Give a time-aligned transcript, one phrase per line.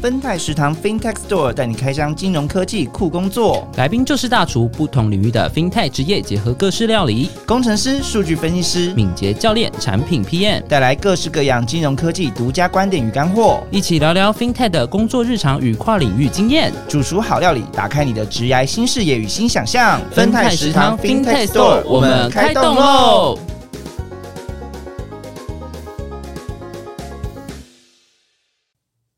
[0.00, 20.00] 芬泰食堂 FinTech Store 带你开箱金融科技酷工作，来宾就是大厨，不同领域的 FinTech 职业结合各式料理，工程师、数据分析师、敏捷教练、产品 PM 带来各式各样金融科技独家观点与干货，一起聊聊 FinTech 的工作日常与跨领域经验，煮熟好料理，打开你的职涯新视野与新想象。
[20.10, 23.38] 芬泰食堂 FinTech Store 我们开动喽！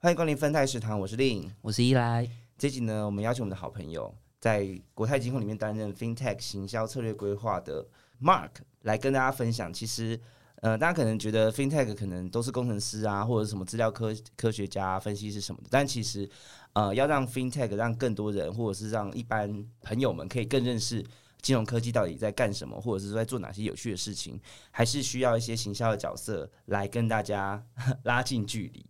[0.04, 2.28] 欢迎光临芬泰食堂，我是令，我是依来。
[2.58, 7.86] 这集呢，我们邀请我们的好朋友，在国泰金控里面担任 FinTech 行销策略规划的
[8.20, 8.50] Mark
[8.80, 9.72] 来跟大家分享。
[9.72, 10.20] 其实，
[10.56, 16.28] 呃，大家可能觉得 FinTech 可能都是工程师啊，或者什么资料科科学家、分析师什么的，但其实，
[16.72, 21.00] 呃，要让 FinTech 让更多人，或者是让一般朋友们可以更认识
[21.40, 24.40] 金融科技到底在干什么，或者是在做哪些有趣的事情，
[24.72, 27.64] 还是需要一些行销的角色来跟大家
[28.02, 28.84] 拉近距离。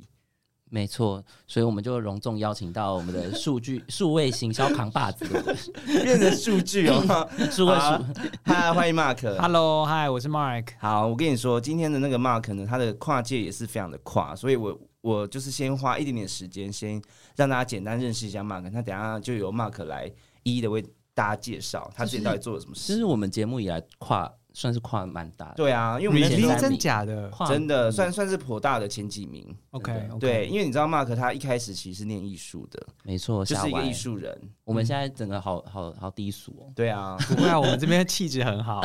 [0.74, 5.26] 没错，所以我们就隆重邀请到我们的数据数位行销扛把子，
[6.02, 8.22] 变成数据哦， 数位数。
[8.42, 9.22] 嗨，欢迎 Mark。
[9.38, 10.68] Hello，嗨，我是 Mark。
[10.78, 17.02] 好，我跟你说，今天的那个 Mark 呢，他的跨界也是非常的跨，所以我我就是先花一点点时间，先
[17.36, 18.62] 让大家简单认识一下 Mark。
[18.72, 20.10] 那等下就由 Mark 来
[20.42, 20.82] 一一的为
[21.12, 22.94] 大家介绍他之前到底做了什么事。
[22.94, 24.32] 这是我们节目以来跨。
[24.54, 29.46] 算是跨蛮大的，对啊，因为我们是真假的，真的算算是颇大的前几名。
[29.70, 34.36] OK，对，因为你知道 Mark 他一开始其实是念艺术的，没错，就是一个艺术人。
[34.64, 36.72] 我们现在整个好好好低俗哦。
[36.74, 38.82] 对啊， 不会啊，我们这边气质很好，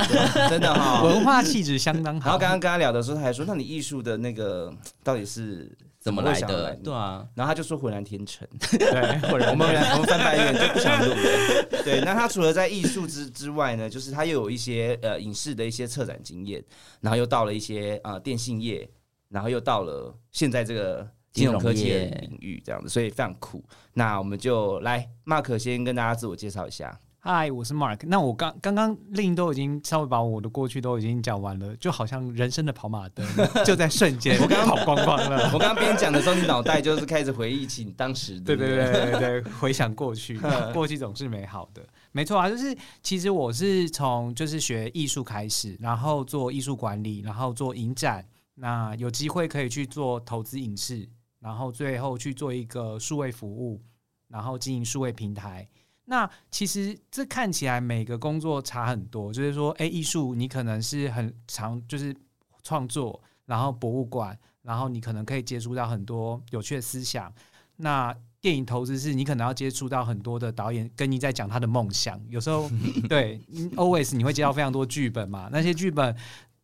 [0.50, 2.30] 真的哈，文化气质相当好。
[2.30, 5.72] 然后刚刚跟他聊的时候，他还说：“那你艺术的那个到底是？”
[6.08, 6.73] 怎么来的？
[6.77, 8.47] 对啊，然后他就说浑然天成。
[8.80, 11.83] 对，我们我们翻白眼就不想录了。
[11.83, 16.63] 对，那他除了在艺术之之外呢，就是他又有一些呃影视的一些策展经验，
[17.02, 18.89] 然后又到了一些呃电信业，
[19.28, 21.91] 然后又到了现在这个金融科技
[22.22, 23.61] 领域这样子，所以非常酷。
[23.91, 26.97] 那我们就来，Mark 先跟大家自我介绍一下。
[27.30, 28.00] 嗨，我是 Mark。
[28.03, 33.28] 那我刚刚刚令都已经稍微把我的过去都已经讲完了，就好像人生的跑马灯
[33.66, 35.52] 就在瞬间，我刚刚跑光光了。
[35.53, 40.40] 我刚刚边讲的时候，你脑袋就是开始回忆起你当时，对对对对对，回想过去，
[40.74, 42.47] 过去总是美好的，没错啊。
[42.50, 48.25] 就是其实我是从就是学艺术开始，然后做艺术管理，然后做影展，
[48.56, 51.06] 那有机会可以去做投资影视，
[51.41, 53.81] 然后最后去做一个数位服务，
[54.29, 55.68] 然后经营数位平台。
[56.09, 62.16] 那其实这看起来每个工作差很多，就是说，哎，艺术你可能是很长，就是
[62.63, 67.31] 创作，然后博物馆，然后你可能可以接触到很多有趣的思想。
[67.75, 72.69] 那电影投资是你可能要接触到很多的导演跟你在讲他的梦想，有时候
[73.09, 73.41] 对
[73.75, 76.16] ，always 你会接到非常多剧本嘛，那些剧本。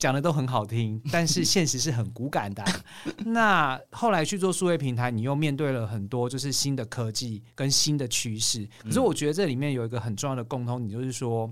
[0.03, 2.61] 讲的都很好听，但是 现实是很骨感的。
[3.23, 8.67] 那后来去做数位平台，你又面对了很多就是新的科技跟新的趋势。
[8.83, 11.49] 可是我觉得这里面有一个很重要的共通，你就是说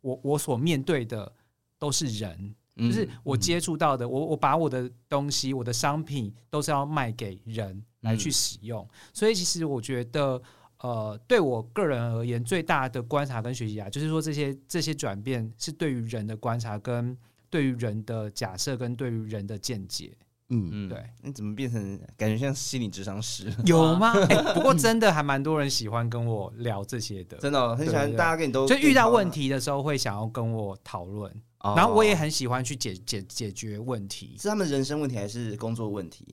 [0.00, 1.32] 我我所面对的
[1.76, 8.88] 都是人，就是我接触到的，我我把我的东西、我的商品都是要卖给人来去使用。
[9.12, 10.40] 所以其实我觉得，
[10.78, 17.18] 呃，对我个人而言，最大的观察跟学习啊，就是说这些这些转变是对于人的观察跟。
[17.50, 20.16] 对于人的假设跟对于人的见解，
[20.50, 23.52] 嗯嗯，对，你怎么变成感觉像心理智商师？
[23.66, 24.12] 有吗？
[24.54, 28.10] 不过真的还蛮多人喜欢跟我聊这些的，真的很喜欢。
[28.16, 31.30] 大家跟你都就遇到问题的时候会想要跟我讨论，
[31.76, 36.26] 然后我也很喜欢去解解解决问题，是他们人生问题还是工作问题？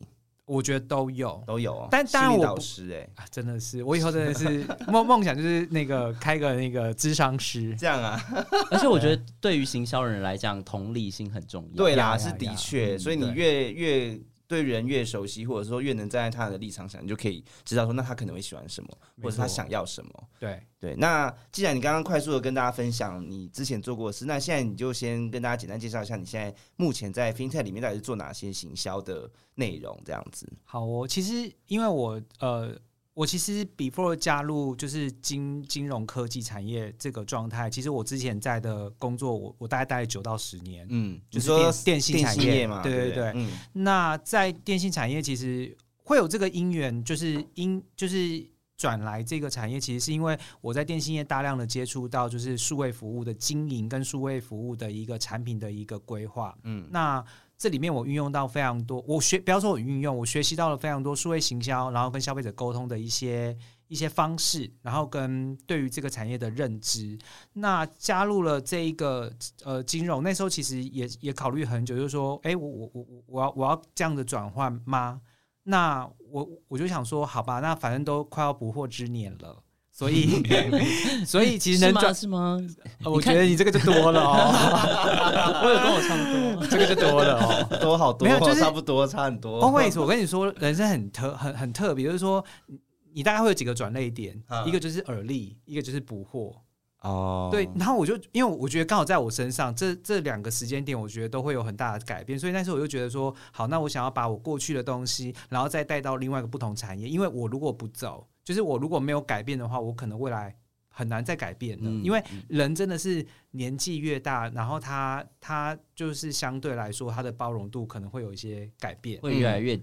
[0.46, 1.88] 我觉得都有，都有。
[1.92, 8.22] 但当然，我师哎，真的是，我以后真的是梦梦想就是那个开个那个智商师这样啊。
[8.72, 11.76] 而且我觉得对于行销人来讲，同理心很重要。
[11.76, 12.98] 对啦，是的确。
[12.98, 14.20] 所以你越越。
[14.48, 18.90] 对人越熟悉，或者说越能站在他的立场想，你就可以知道说，那他可能会喜欢什么，
[19.22, 20.12] 或者他想要什么。
[20.40, 20.96] 对对。
[20.98, 30.00] 那既然你刚刚快速的跟大家分享你之前做过的事，那现在你就先跟大家简单介绍一下，你现在目前在 FinTech 里面到底是做哪些行销的内容？
[30.06, 30.52] 这样子。
[30.64, 32.78] 好哦，其实因为我呃。
[33.16, 43.32] 我其实 before 加入就是金金融科技产业这个状态，其实我之前在的工作，我我大概待了九到十年，嗯，就是电电信产业嘛，对对对。
[43.34, 48.46] 嗯，那在电信产业，其实会有这个因缘，就是因就是
[48.76, 57.24] 转来这个产业，其实是因为我在电信业大量的接触到就是数位服务的经营跟数位服务的一个产品的一个规划，嗯，那。
[57.58, 63.58] 这里面我运用到非常多，我学不要说我运用，我学习到了非常多数位行销，然后跟消费者沟通的一些
[63.88, 67.18] 一些方式，然后跟对于这个产业的认知。
[67.54, 69.32] 那加入了这一个
[69.64, 75.22] 呃金融，那时候其实也也考虑很久，就是说，哎，我我我我我要我要这样的转换吗？
[75.64, 79.64] 那我我就想说，好吧，那反正都快要不惑之年了。
[79.98, 80.44] 所以，
[81.26, 82.60] 所以其实能转是吗？
[83.02, 84.36] 呃我觉得你这个就多了哦，
[85.64, 86.24] 我有跟我差不
[86.60, 86.68] 多。
[86.68, 87.78] 这个就多了哦。
[87.80, 89.62] 多好多，没有就是差不多，差很多。
[89.64, 92.78] Always，我跟你说，人生很特很很特别，就是说，你
[93.14, 96.54] 你大概会有几个转类点，嗯一个就是耳力，一个就是捕获。
[97.00, 110.56] 哦，对，然后我就因为我觉得刚好在我身上，这这两个时间点，我觉得都会有很大的改变，所以那时候我就觉得说，好，那我想要把我过去的东西，然后再带到另外一个不同产业，因为我如果不走，就是我如果没有改变的话，我可能未来
[110.88, 119.20] 很难再改变的，嗯因为人真的是年纪越大，然后他他就是相对来说他的包容度可能会有一些改变。
[119.20, 119.76] 会越来越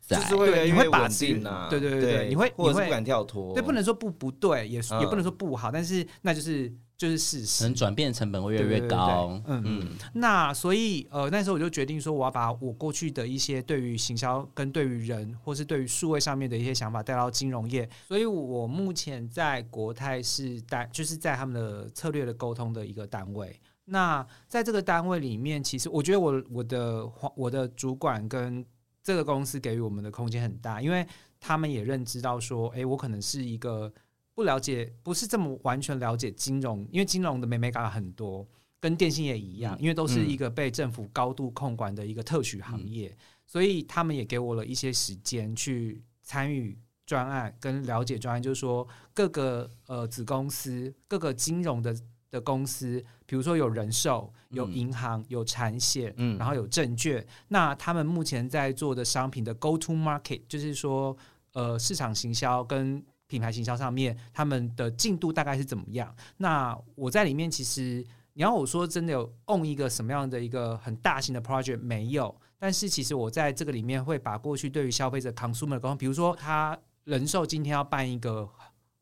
[0.00, 0.28] 窄就。
[0.28, 7.74] 是会你会把持定啊，对对对对你会你会或者是不敢跳脱，对，不能说不不对，也、嗯也不能说不好，但是那就是就是事实可能。
[7.74, 9.54] 转变成本会越来越高对。
[9.54, 17.88] 嗯嗯，那所以呃，那时候我就决定说，我要把我过去的一些对于行销跟对于人，或是对于数位上面的一些想法带到金融业。
[18.08, 23.58] 所以我目前在国泰是带，就是在他们的策略的沟通的一个单位。
[23.84, 28.64] 那在这个单位里面，其实我觉得我我的我的主管跟
[29.02, 31.06] 这个公司给予我们的空间很大，因为
[31.38, 33.92] 他们也认知到说，诶，我可能是一个
[34.36, 38.46] 不了解，不是这么完全了解金融，因为金融的美美嘎很多，
[38.78, 43.16] 跟电信也一样，因为都是一个被政府高度控管的一个特许行业，
[43.46, 51.98] 所以他们也给我了一些时间去参与专案跟了解专案，就是说各个呃子公司、各个金融的
[52.30, 61.16] 的公司，比如说有人寿、有嗯银行、有产险，嗯然后有证券，那他们目前在做的商品的 go to market，就是说
[61.54, 66.14] 呃市场行销跟品牌行销上面，他们的进度大概是怎么样？
[66.36, 78.48] 那我在里面其实你要我说真的有 own 一个什么样的一个很大型的 project 没有，但是其实我在这个里面会把过去对于消费者 consumer 的沟通，比如说他人寿今天要办一个。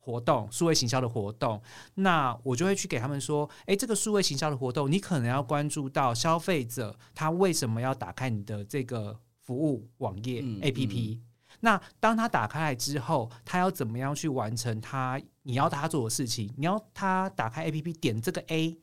[0.06, 1.58] 活动数位行销的活动，
[1.94, 11.18] 那我就会去给他们说，诶，这个数位行销的活动，你可能要关注到消费者他为什么要打开你的这个服务网页、嗯 APP。
[11.64, 16.52] 那当他打开来之后，他要怎么样去完成他你要他做的事情？
[16.58, 18.78] 你要他打开 APP 点这个 A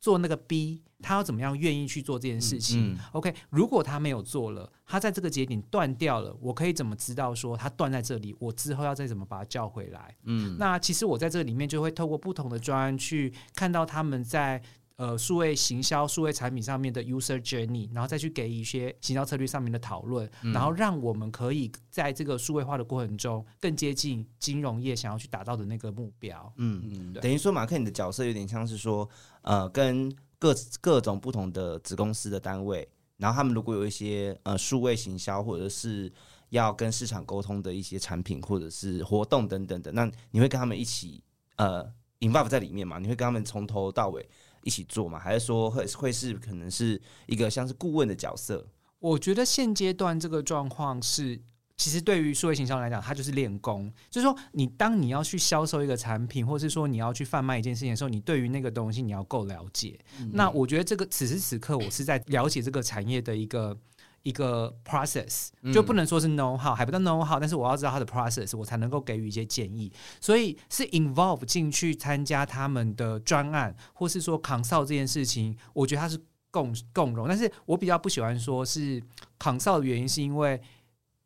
[0.00, 2.92] 做那个 B，他要怎么样愿意去做这件事情？
[2.92, 8.34] 嗯 OK，如果他没有做了，他在这个节点断掉了，我可以怎么知道说他断在这里？
[8.40, 10.16] 我之后要再怎么把他叫回来？
[10.24, 14.60] 嗯，那其实我在这个里面就会透过不同的专案去看到他们在
[14.96, 26.52] 呃数位行销、数位产品上面的 user journey，然后再去给一些行销策略上面的讨论，嗯然后让我们可以在这个数位化的过程中更接近金融业想要去达到的那个目标。
[26.56, 29.08] 嗯，嗯，等于说马克你的角色有点像是说，
[29.42, 32.86] 呃，跟各各种不同的子公司的单位，
[33.16, 36.12] 然后他们如果有一些呃数位行销或者是
[36.50, 41.22] 要跟市场沟通的一些产品或者是活动等等的，那你会跟他们一起
[41.56, 41.84] 呃
[42.20, 42.98] involve 在里面嘛？
[42.98, 44.28] 你会跟他们从头到尾
[44.64, 45.18] 一起做吗？
[45.18, 48.66] 还是说会会是可能是一个像是顾问的角色？
[48.98, 51.40] 我觉得现阶段这个状况是，
[51.76, 53.92] 其实对于数位行销来讲，它就是练功。
[54.10, 59.98] 就是说，你当你要去销售一个产品，或是说你要去贩卖一件事情的时候，你对于那个东西你要够了解。
[60.32, 63.78] 那我觉得这个此时此刻，我是在了解这个产业的一个。
[64.24, 69.92] 一个 process 就不能说是 know how，、还不到 know how，但是我要知道它的 process，我才能够给予一些建议。
[70.20, 76.18] 所以是 involve 进去参加他们的专案，或是说 consult 这件事情，我觉得它是
[76.50, 77.28] 共共荣。
[77.28, 79.02] 但是我比较不喜欢说是
[79.38, 80.60] consult 的原因，是因为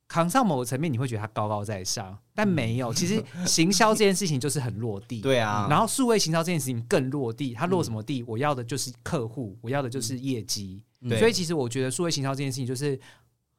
[0.08, 2.92] consult 某个层面你会觉得它高高在上，但没有。
[2.92, 5.20] 其实行销这件事情就是很落地。
[5.20, 8.24] 对啊，然后数位行销这件事情更落地，它落什么地？
[8.26, 10.82] 我要的就是客户，我要的就是业绩。
[11.08, 12.98] 对所以其实我觉得数位行销这件事情就是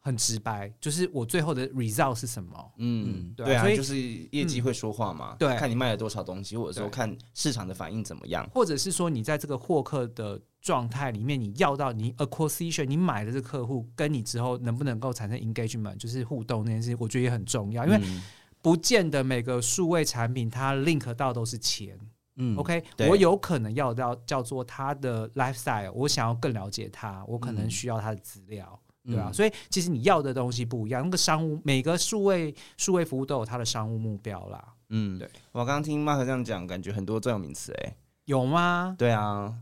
[0.02, 2.72] 很直白，就是我最后的 result 是什么。
[2.78, 3.98] 嗯，对啊所以就是
[4.32, 8.50] 业绩会说话嘛，对看你卖了多少东西，或者说看市场的反应怎么样。
[8.54, 18.22] 或者是说你在这个获客的状态里面，你要到你 acquisition，你买的这个客户跟你之后能不能够产生 engagement，就是互动那件事情，我觉得也很重要，因为嗯
[18.62, 22.00] 不见得每个数位产品它 link 到都是钱。
[22.42, 28.82] 嗯 OK，我有可能要到叫做他的 lifestyle，我想要更了解他，我可能嗯需要他的资料。
[29.10, 35.30] 对啊、嗯所以其实你要的东西不一样，那个商务每个数位数位服务都有它的商务目标啦，嗯，对。
[35.52, 37.94] 我刚刚听 Mark 这样讲，感觉很多专有名词，哎，
[38.26, 38.96] 有吗？
[38.98, 39.54] 对啊，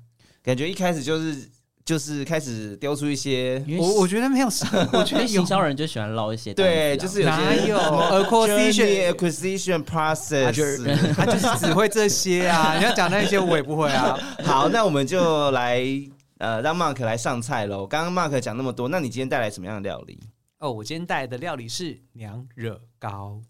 [0.43, 1.49] 感觉一开始就是
[1.85, 4.47] 就是开始丢出一些，我我觉得没有，
[4.91, 7.77] 我觉得有行销人就喜欢捞一些对，就是有些哪有
[8.25, 10.47] acquisition acquisition process。
[11.15, 12.77] 他就是只会这些啊！
[12.77, 14.17] 你要讲那些我也不会啊。
[14.43, 15.81] 好，那我们就来
[16.39, 17.85] 呃让 Mark 来上菜喽。
[17.87, 20.19] 刚刚 Mark 讲那么多，那你今天带来什么样的料理？
[20.59, 23.41] 哦，我今天带来的料理是娘惹糕。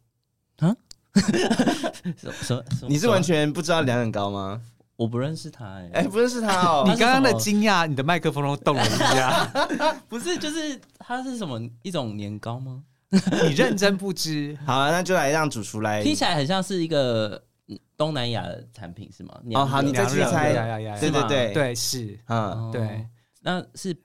[2.18, 4.62] 什 什么你是完全不知道娘惹糕吗？
[4.96, 6.96] 我不认识他哎、哎、不认识他哦你。
[7.00, 9.46] 刚刚的惊讶，你的麦克风都动了一下，
[10.10, 12.84] 不是，就是它是什么一种年糕吗？
[13.12, 14.58] 你认真不知。
[14.66, 16.04] 好啊，那就来让主厨来。
[16.04, 17.42] 听起来很像是一个嗯
[17.96, 19.42] 东南亚的产品是吗？
[19.54, 20.52] 哦好你再猜。
[20.52, 21.00] 呀呀呀呀。
[21.00, 23.08] 对对对，对是，嗯，哦对，
[23.42, 23.96] 那是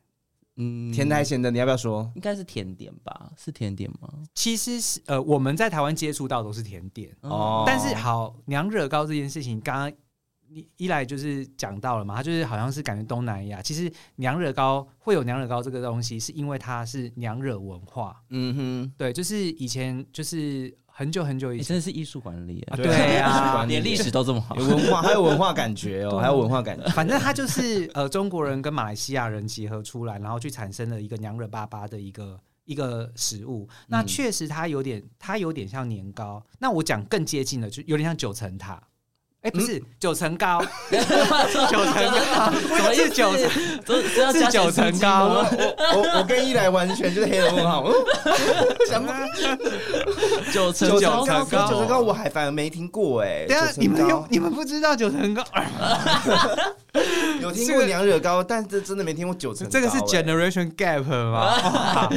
[0.57, 0.93] 嗯。
[0.93, 2.11] 甜的还咸的，你要不要说？
[2.15, 3.33] 应该是甜点吧？
[3.37, 4.09] 是甜点吗？
[4.35, 7.65] 其实是呃，我们在台湾接触到都是甜点，哦。
[7.67, 9.93] 但是好娘惹糕这件事情，刚刚
[10.49, 21.65] 一一来就是讲到了嘛，它就是好像是感觉东南亚，其实娘惹糕会有娘惹糕这个东西，是因为它是娘惹文化，嗯哼，对，就是以前就是很久很久以前。
[21.65, 24.65] 欸真的是艺术管理啊耶，对呀啊连历史都这么好有。
[24.65, 26.87] 文化，还有文化感觉哦，对还有文化感觉。
[26.91, 33.69] 反正它就是呃中国人跟马来西亚人结合出来，然后去产生了一个娘惹巴巴的一个一个食物。
[33.89, 38.83] 那嗯确实它有点它有点像年糕，那我讲更接近的，就有点像九层塔。
[39.43, 42.95] 哎、不是、 九层高，九层高，什么？
[42.95, 43.51] 是九层，
[44.33, 45.49] 是九层咸酥鸡糕吗。
[45.95, 47.85] 我我跟一来完全就是黑人问号，
[50.53, 53.45] 九层九九层高九层糕我还反而没听过哎。
[53.49, 55.43] 等一下你们有你们不知道九层高？
[57.41, 59.71] 有听过娘惹糕，但这真的没听过九层糕。
[59.73, 62.09] 这个是哎 generation gap 吗？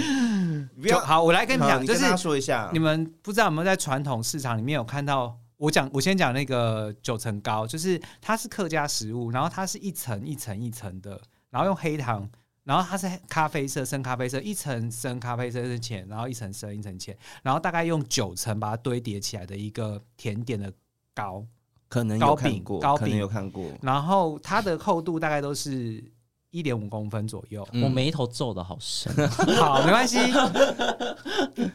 [0.79, 5.35] 不要好，我来跟你们讲，就是说一下你，们不知道有没有在传统市场里面有看到？
[5.65, 11.19] 我讲，我先讲那个九层糕，就是它是客家食物，然后它是一层一层一层的，
[11.49, 12.29] 然后用黑糖，
[12.63, 20.71] 然后它是咖啡色深咖啡色，一层深咖啡色是浅，然后一层深一层浅，然后大概用九层把它堆叠起来的一个甜点的
[21.15, 21.43] 糕，
[21.87, 23.65] 可能糕饼有看过，可能糕饼有看过。
[23.81, 26.03] 然后它的厚度大概都是
[26.51, 27.67] 一点五公分左右。
[27.71, 29.11] 嗯我眉头皱的好深，
[29.57, 30.19] 好，没关系，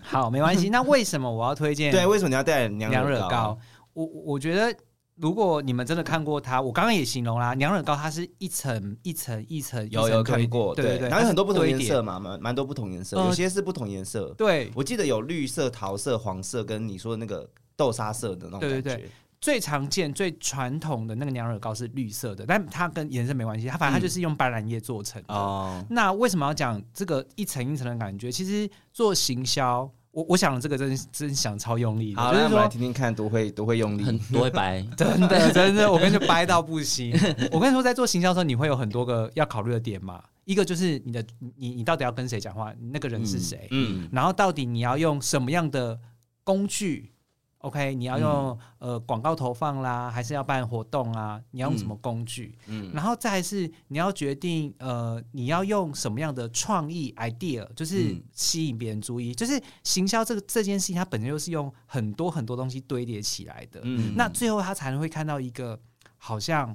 [0.00, 0.68] 好，没关系。
[0.68, 1.90] 那为什么我要推荐？
[1.90, 3.58] 对，为什么你要带娘惹糕，
[3.92, 4.74] 我我觉得，
[5.16, 14.34] 如果你们真的看过它，我刚刚也形容啦，娘惹糕它是一层一层一层，有有看过，对对对，然后有很多不同颜色，嘛，蛮蛮多不同颜色，呃有些是不同颜色。
[14.38, 19.08] 对，我记得有绿色、桃色、黄色，跟你说的那个豆沙色的那种感觉。
[19.42, 25.32] 最常见、最传统的那个娘惹糕是绿色的，但它跟颜色没关系，它反正它嗯就是用斑斓叶做成的。
[25.32, 28.30] 哦，那为什么要讲这个一层一层的感觉？
[28.30, 34.22] 其实做行销，我我想这个真真想超用力的，好，就是那我们来说听听看，多会多会用很力。
[34.32, 34.84] 多会掰。
[34.96, 37.12] 真的真的，我跟你说掰到不行。
[37.52, 40.22] 我跟你说，在做行销的时候，你会有很多个要考虑的点嘛。
[40.44, 41.24] 一个就是你的
[41.56, 45.96] 你你到底要跟谁讲话，你那个人是谁，嗯，然后到底你要用什么样的
[46.42, 47.12] 工具
[47.60, 51.40] ？OK，你要用、呃广告投放啦，还是要办活动啊？
[51.50, 52.58] 你要用什么工具？
[52.66, 59.34] 嗯然后再是你要决定呃你要用什么样的创意 idea，就是嗯吸引别人注意。
[59.34, 63.80] 就是行销这个这件事情，它本身就是用很多很多东西堆叠起来的。
[63.84, 65.78] 嗯那最后他才能会看到一个
[66.16, 66.74] 好像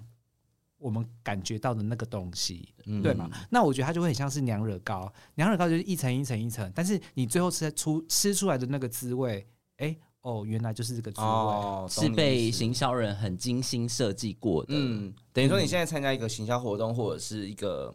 [0.77, 3.27] 我们感觉到的那个东西，嗯对吗？
[3.50, 11.27] 那我觉得它就会很像是娘惹糕，娘惹糕就是一层一层一层，但是你最后吃出吃出来的那个滋味，哎、哦，原来就是这个滋味。
[11.27, 14.74] 哦，是被行销人很精心设计过的。
[14.75, 17.94] 嗯，等于说你现在参加一个行销活动或者是一个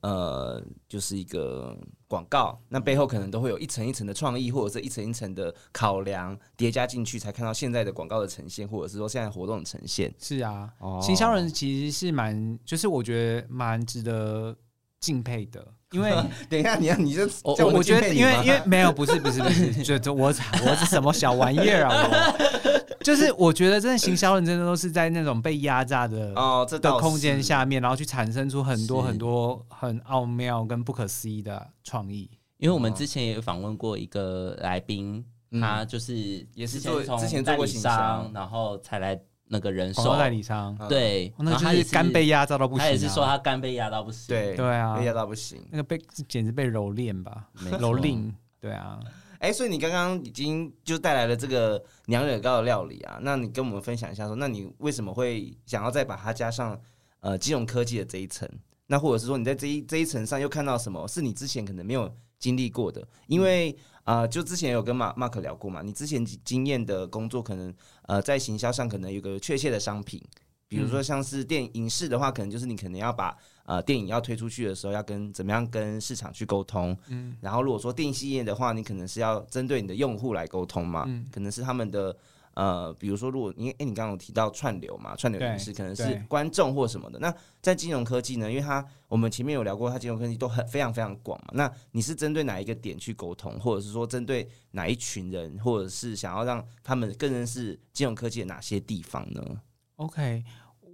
[0.00, 1.76] 呃，就是一个
[2.08, 10.14] 广告，那背后可能都会有一层一层的创意，或者是一层一层的考量叠加进去，才看到现在的广告的呈现，或者是说现在活动的呈现。
[10.18, 14.56] 是啊，哦行销人其实是蛮，就是我觉得蛮值得
[14.98, 16.10] 敬佩的，因为
[16.48, 22.08] 等一下，你要你就我觉得，因为因为没有，不是不是不是，就就我我是什么小玩意儿啊？
[22.10, 22.86] 我。
[23.04, 32.28] 就是我觉得真的行销人真的都是在那种被压榨的哦，这倒的空间下面，然后去产生出很多很多很奥妙跟不可思议的创意。
[32.58, 35.60] 因为我们之前也有访问过一个来宾，嗯。
[35.60, 36.14] 他就是
[36.54, 37.88] 也是之前从做之前做代理过行销。
[37.90, 39.16] 商，然后才来
[39.48, 42.86] 那个人寿广告代理商，嗯对，那然后他也就是肝被压榨到不行、啊。
[42.86, 44.26] 他也是说他肝被压到不行。
[44.28, 45.64] 对对啊被压到不行。
[45.70, 48.32] 那个被简直被蹂躏吧，没错蹂躏。
[48.60, 48.98] 对啊，
[49.38, 56.76] 哎、所以你刚刚已经就带来了这个娘惹糕的料理啊，那你跟我们分享一下说，那你为什么会想要再把它加上
[57.20, 58.48] 呃金融科技的这一层？
[58.88, 63.06] 那或者是说你在这一这一层上又看到什么是你之前可能没有经历过的？
[63.26, 67.74] 因为啊、呃就之前有跟马 Mark 聊过嘛，你之前经验的工作可能
[68.06, 70.22] 呃在行销上可能有个确切的商品，
[70.68, 76.96] 比如说像是电影视的话，可能就是你可能要把呃电影要推出去的时候，要跟怎么样跟市场去沟通。
[77.08, 82.16] 嗯然后如果说电信业的话，你可能是要针对你的用户来沟通嘛，嗯可能是他们的
[82.56, 87.18] 呃，比如说，如果你哎、你刚刚有提到串流嘛，串流对影视可能是观众或什么的。
[87.18, 91.48] 那在金融科技呢，因为它我们前面有聊过，它金融科技都很非常非常广嘛。
[91.52, 99.60] 那你是针对哪一个点去沟通，或者是说针对哪一群人，或者是想要让他们更认识金融科技的哪些地方呢
[99.96, 100.42] ？OK，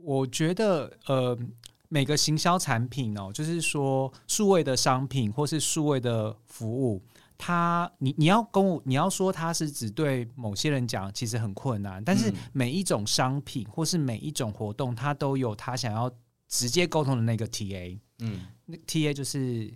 [0.02, 1.38] 我觉得呃，
[1.88, 7.00] 每个行销产品哦，就是说数位的商品或是数位的服务，
[7.44, 12.00] 它你你要跟我你要说他是只对某些人讲，其实很困难。
[12.04, 16.08] 但是嗯每一种商品或是每一种活动，他都有他想要
[16.48, 19.74] 直接沟通的那个 TA，嗯，那 TA 就是。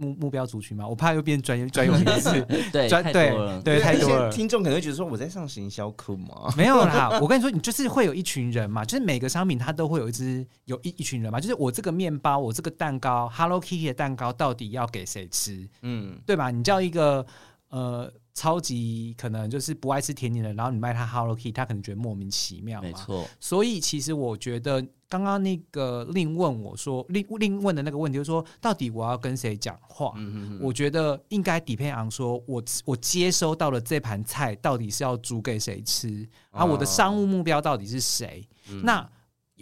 [0.00, 2.40] 目目标族群嘛，我怕又变专业专用名词，
[2.72, 3.30] 对，专对。
[3.62, 4.30] 对太多了。
[4.32, 6.52] 听众可能会觉得说我在上行销课吗。
[6.56, 16.50] 没有啦，我跟你说，你就是会有一群人嘛，就是每个商品它都会有一只有一一群人嘛，就是我这个面包，我这个蛋糕，Hello Kitty 的蛋糕到底要给谁吃，嗯，对吧？
[16.50, 17.24] 你叫一个
[17.68, 22.88] 呃超级可能就是不爱吃甜点的，然后你卖他 Hello Kitty，他可能觉得莫名其妙嘛。
[22.88, 30.14] 没错，所以其实我觉得刚刚那个另问我说，另另问的那个问题就是说，到底我要跟谁讲话？
[30.16, 36.64] 嗯我觉得应该 depend on 说我我接收到了这盘菜到底是要煮给谁吃啊？
[36.64, 38.48] 我的商务目标到底是谁？
[38.82, 39.06] 那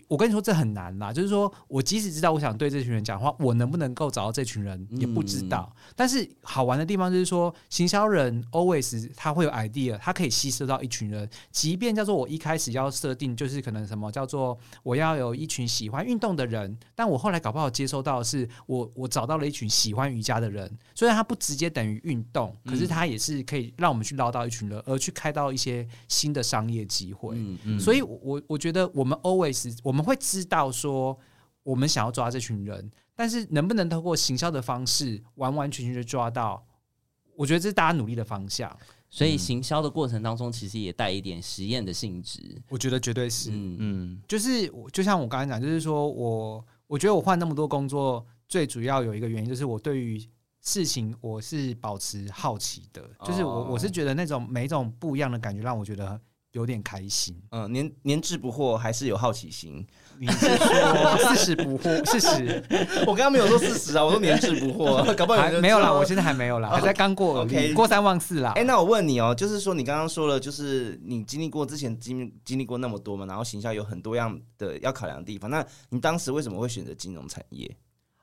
[0.07, 5.75] 我跟你说这很难啦，就是说我即使知道我想对这群人讲话，我能不能够找到这群人也不知道。
[5.97, 27.35] 但是好玩的地方就是说，行销人 always 他会有 idea，他可以吸收到一群人，即便叫做我一开始要设定就是可能什么叫做我要有一群喜欢运动的人，但我后来搞不好接收到的是我我找到了一群喜欢瑜伽的人，虽然他不直接等于运动，可是他也是可以让我们去捞到一群人，而去开到一些新的商业机会。
[27.37, 31.19] 嗯嗯，所以我，我我觉得我们 always 我们会知道说，
[31.63, 36.63] 我们想要抓这群人，但是能不能透过行销的方式完完全全的抓到，
[37.35, 38.71] 我觉得这是大家努力的方向。
[39.09, 42.61] 所以行销的过程当中，其实也带一点实验的性质。
[42.69, 43.77] 我觉得绝对是，嗯。
[43.81, 44.23] 嗯。
[44.29, 50.23] 就是我就像我刚才讲，就是说我我觉得我换那么多工作，最主要有一个原因就是我对于
[50.61, 53.69] 事情我是保持好奇的，就是我哦。
[53.71, 56.21] 我是觉得那种每一种不一样的感觉让我觉得
[56.53, 57.41] 有点开心。
[57.51, 59.87] 嗯，年年志不惑，还是有好奇心。
[60.19, 62.05] 你是说四十不惑？
[62.07, 62.63] 四十
[63.07, 68.53] 我刚刚没有说四十啊，我说年志不惑， 搞不好没有啦，我现在还没有啦，还在刚过而已 OK 过三忘四啦。
[68.57, 77.71] 哎、那我问你哦，就是说你刚刚说了，就是你经历过之前经经历过那么多嘛，然后行销有很多样的要考量的地方，那你当时为什么会选择金融产业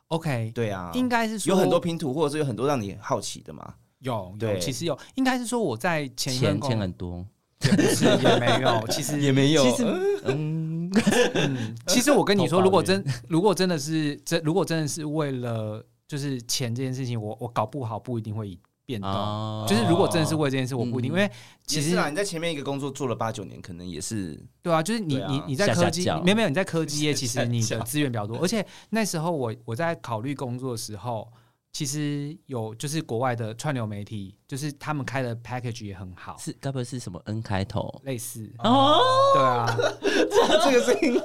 [0.08, 3.76] ？OK，对啊，应该是说有很多拼图，或者是有很多让你好奇的嘛。
[4.00, 7.26] 有有，其实有，应该是说我在前一份钱工很多，
[7.66, 9.64] 也不是也没有， 其实也没有。
[9.64, 9.84] 其实
[10.26, 10.92] 嗯，
[11.34, 19.10] 嗯，其实我跟你说，如果真如果真的是真，如果真的是为了就是钱这件事情，我我搞不好不一定会变动。
[19.10, 21.14] 哦就是如果真的是为这件事，我不一定，嗯。
[21.14, 21.32] 因为
[21.66, 31.28] 其实啊，你在前面一个工作做了八九年，可能也是对啊，就是你啊你你在科技，脚没有没有你在科技业， 其实你的资源比较多，而且那时候我我在考虑工作的时候，
[31.76, 38.02] 其实有就是国外的串流媒体，就是他们开的 package 也很好，是该不会是什么 N 开头？
[38.06, 38.98] 类似，哦，
[39.34, 39.76] 对啊，
[40.64, 41.22] 这个声音。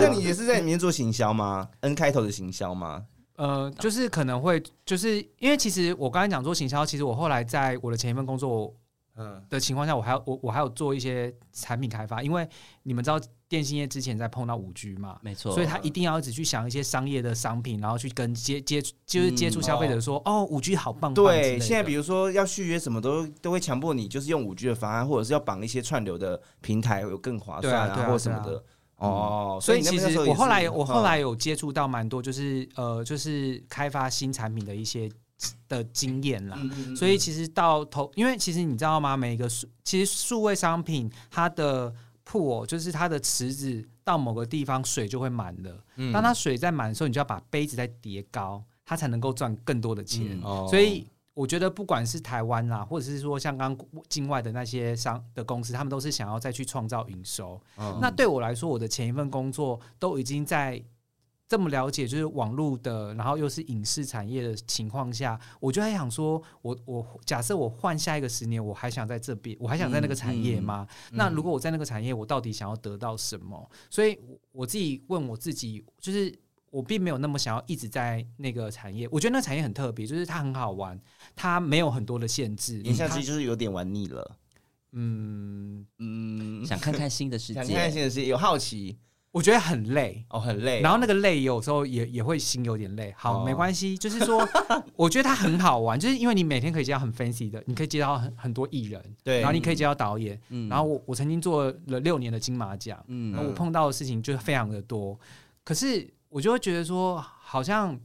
[0.00, 3.04] 那你也是在里面做行销吗？N 开头的行销吗？
[3.36, 8.74] 呃，就是可能会，就是因为其实我刚才讲做行销，其实我后来在我的前一份工作
[9.18, 12.48] 嗯，的情况下，我还要我我还有做一些产品开发，因为
[12.84, 28.62] 你们知道电信业之前在碰到五 G 嘛，没错，所以他一定要一直去想一些商业的商品，然后去跟接接就是接触消费者说，哦，五 G 好棒棒对，现在比如说要续约什么都都会强迫你，就是用五 G 的方案，或者是要绑一些串流的平台，有更划算对啊对啊或什么的。
[28.98, 35.08] 哦，所以其实我后来是我后来嗯有接触到蛮多，就是呃，就是开发新产品的一些
[35.68, 36.58] 的经验啦。
[36.96, 39.16] 所以其实到头，因为其实你知道吗？
[39.16, 41.92] 每个数其实数位商品它的
[42.24, 45.84] 铺哦，就是它的池子到某个地方水就会满了。
[45.96, 50.38] 嗯当它水在满的时候，你就要把杯子再叠高，它才能够赚更多的钱。
[50.38, 57.60] 嗯哦所以我觉得，不管是台湾啦，或者是说像刚刚境外的那些商的公司，他们都是想要再去创造营收。
[57.76, 60.82] 嗯那对我来说，我的前一份工作都已经在
[61.48, 70.86] 这么了解，就是网络的，然后又是影视产业的情况下，我就在想说，我我假设我换下一个十年，我还想在这边，我还想在那个产业吗？
[71.12, 73.68] 那如果我在那个产业，我到底想要得到什么？
[73.88, 76.32] 所以我我自己问我自己，就是。
[76.70, 81.00] 我并没有那么想要一直在那个产业，我觉得那个产业很特别，就是它很好玩，
[81.34, 82.82] 它没有很多的限制。
[82.82, 84.36] 它言下之意就是有点玩腻了。
[84.92, 88.98] 嗯，嗯，想看看新的世界想看看，新的世界有好奇，
[89.30, 90.24] 我觉得很累。
[90.30, 90.80] 哦，很累。
[90.80, 94.46] 然后那个累有时候也也会心有点累，好，哦没关系，就是说，
[94.96, 100.68] 我觉得它很好玩，就是因为你每天可以接到很 fancy 的，你可以接到很很多艺人，对，然后你可以接到导演，嗯。
[100.68, 103.32] 然后我我曾经做了六年的金马奖，嗯。
[103.32, 105.18] 然后我碰到的事情就非常的多，
[105.62, 107.98] 可是我就会觉得说，好像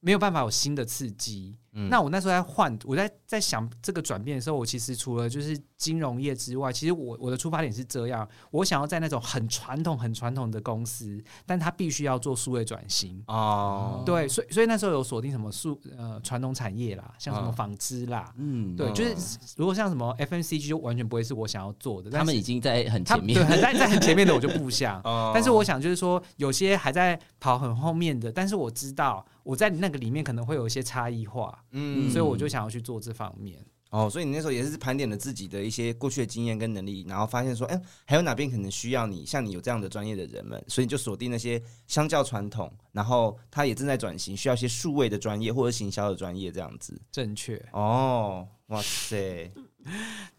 [0.00, 1.56] 没有办法有新的刺激。
[1.74, 1.88] 嗯。
[1.88, 13.22] 那我那时候在换，我在在想这个转变的时候，我其实除了就是金融业之外，其实我我的出发点是这样，我想要在那种很传统、很传统的公司，但它必须要做数位转型。
[13.26, 23.34] 哦，对，所以所以那时候有锁定什么数呃传统产业啦，像什么嗯纺织啦，嗯，对，嗯就是如果像什么 FNCG 就完全不会是我想要做的，但他们已经在很前面。
[23.38, 25.00] 对，很在在很前面的我就不想。
[25.04, 25.32] 哦。
[25.34, 33.62] 但是我想就是说，有些还在跑很后面的，但是我知道我在那个里面可能会有一些差异化，嗯所以我就想要去做这方面。
[33.90, 47.00] 哦，所以你那时候也是盘点了自己的一些过去的经验跟能力，然后发现说，哎、还有哪边可能需要你，像你有这样的专业的人们，所以你就锁定那些相较传统，然后他也正在转型，需要一些数位的专业或者行销的专业这样子。
[47.12, 49.52] 正确，哦，哇塞！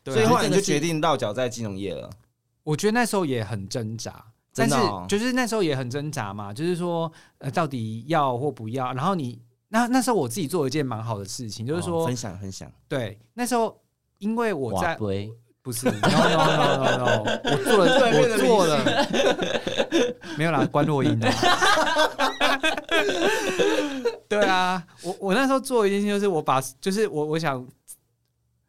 [0.04, 2.10] 所以后来你就决定落脚在金融业了。
[2.64, 4.76] 我觉得那时候也很挣扎，但是
[5.08, 8.92] 就是那时候也很挣扎嘛，就是说呃，到底要或不要。
[8.92, 9.40] 然后你
[9.76, 12.72] 那那时候我自己做了一件蛮好的事情，就是说，哦分享分享。
[12.88, 13.78] 对，那时候
[14.20, 14.98] 因为我在，
[15.62, 21.30] 不是 no no no no no，我做了，我做了， 没有啦，关落音的。
[24.30, 27.68] 对啊，我我那时候做一件事情，就是我把，就是我我想，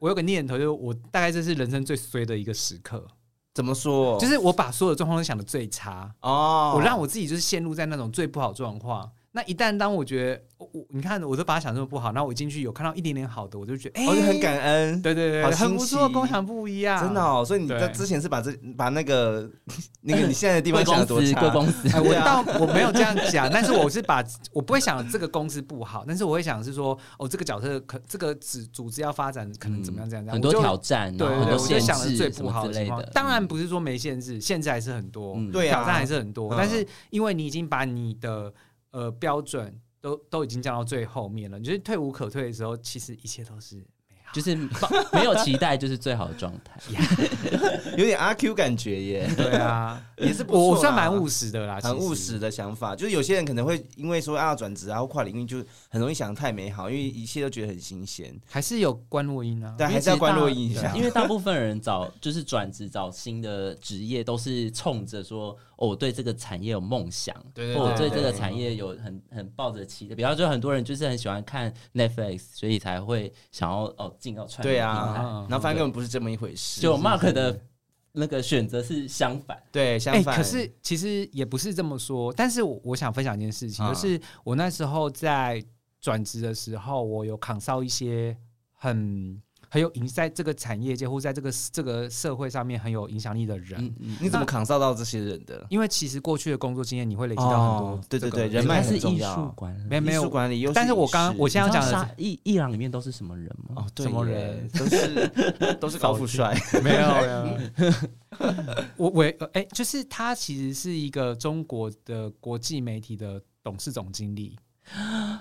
[0.00, 3.06] 我有个念头，就是我大概这是人生最衰的一个时刻，
[3.54, 4.18] 怎么说？
[4.18, 9.08] 就是我把所有的状况都想的最差，哦，我让我自己就是陷入在那种最不好状况。
[9.36, 15.02] 那一旦当我觉得我我你看我都把它想这么不好，然后我进去有看到一点点好的，我就觉得哎，我就很感恩。
[15.02, 19.46] 对对对，好很不错，跟我想不一样，真的哦，所以你在之前是把这把那个
[20.00, 21.40] 那个你现在的地方想公司，的多差？
[21.40, 33.12] 贵公司，哎，我倒我没有这样讲， 但是我是把我不会想这个公司不好，但是我会想是说，哦，这个角色可这个组组织要发展可能怎么样怎样这样，很多挑战，对我就想的最不制什么好的情况之类的。。
[33.12, 38.50] 当然不是说没限制，限制还是很多，嗯对啊挑战还是很多，嗯但是因为你已经把你的
[38.90, 43.82] 呃标准都都已经降到最后面了，你就是退无可退的时候，其实一切都是美
[44.24, 44.32] 好。
[44.32, 46.80] 就是抱没有期待，就是最好的状态。
[47.96, 52.94] 有点阿 Q 感觉耶，对啊，也是不错我我算蛮务实的啦，很务其实实的想法。
[52.94, 59.74] 就是有些人可能会因为说啊转职啊或跨领域，就很容易想得太美好，因为一切都觉得很新鲜，还是有关落音啊。
[59.78, 60.94] 对还是要关落音一下。
[60.94, 70.14] 因为大部分人找就是转职找新的职业，都是冲着说哦，我对这个产业有梦想，对对或我对对对这个产业有很很抱着期待。
[70.14, 74.98] 比方说，很多人就是很喜欢看 Netflix，所以才会想要哦进到串对流平台。
[74.98, 76.80] 啊嗯，然后发现根本不是这么一回事。
[76.80, 77.60] 就 Mark 的
[78.12, 85.62] 那个选择是相反，对，相哎、反，可是其实也不是这么说，但是我我想分享一件事情，啊就是我那时候在
[86.00, 88.34] 转职的时候，我有扛上一些
[88.72, 93.82] 很很有影在这个产业界或在这个这个社会上面很有影响力的人。
[93.84, 95.66] 嗯嗯，你怎么扛上到这些人的？
[95.68, 99.88] 因为其实过去的工作经验，你会累积到很多、哦对对对人脉是艺很重要术管理。
[99.88, 103.86] 没没有管理但是我刚我现在要讲的你知道沙伊伊朗里面都是什么人吗？
[103.96, 107.08] 什么人都是 都是高富帅， 没有，
[107.76, 107.92] 没有
[108.96, 114.56] 我我哎、就是他其实是一个中国的国际媒体的董事总经理，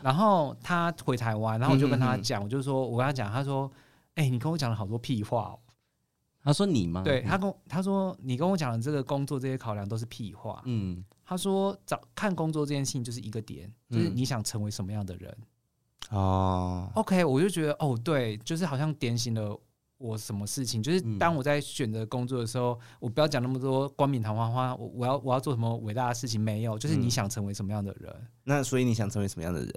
[0.01, 3.69] 然后他回台湾，然后我就跟他讲，我就说我跟他讲，他说，
[4.15, 5.59] 哎、你跟我讲了好多屁话、哦，
[6.43, 7.03] 他说你吗？
[7.03, 14.13] 对他跟他说你跟我讲的这个工作这些考量都是屁话，嗯，他说找看工作这件事情就是一个点，就是嗯。
[14.15, 15.37] 你想成为什么样的人。
[16.11, 19.59] 哦，OK，我就觉得哦，对，就是好像点醒了
[19.97, 21.17] 我什么事情，就是嗯。
[21.17, 27.09] 当我在选择工作的时候，我不要讲那么多冠冕堂皇话，我我要我要做什么伟大的事情，没有，就是你嗯。
[27.09, 29.73] 想成为什么样的人，那所以你想成为什么样的人？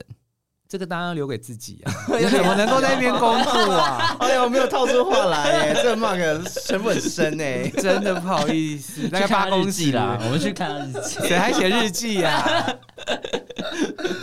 [0.69, 4.15] 这个当然留给自己啊， 我怎么能够在那边工作啊？
[4.21, 7.67] 哎呀，我没有套出话来耶，这个 mark 成本很深哎。
[7.81, 11.27] 真的不好意思，大概去看他日八公尺记啦，我们去看日记。
[11.27, 12.79] 谁还写日记呀、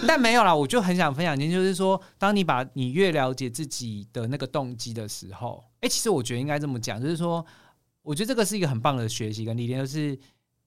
[0.08, 7.44] 但没有啦，我就很想分享一件，就是说，当你把你越了解自己的那个动机的时候，哎、其实我觉得应该这么讲，就是说，
[8.04, 10.16] 我觉得这个是一个很棒的学习跟历练，就是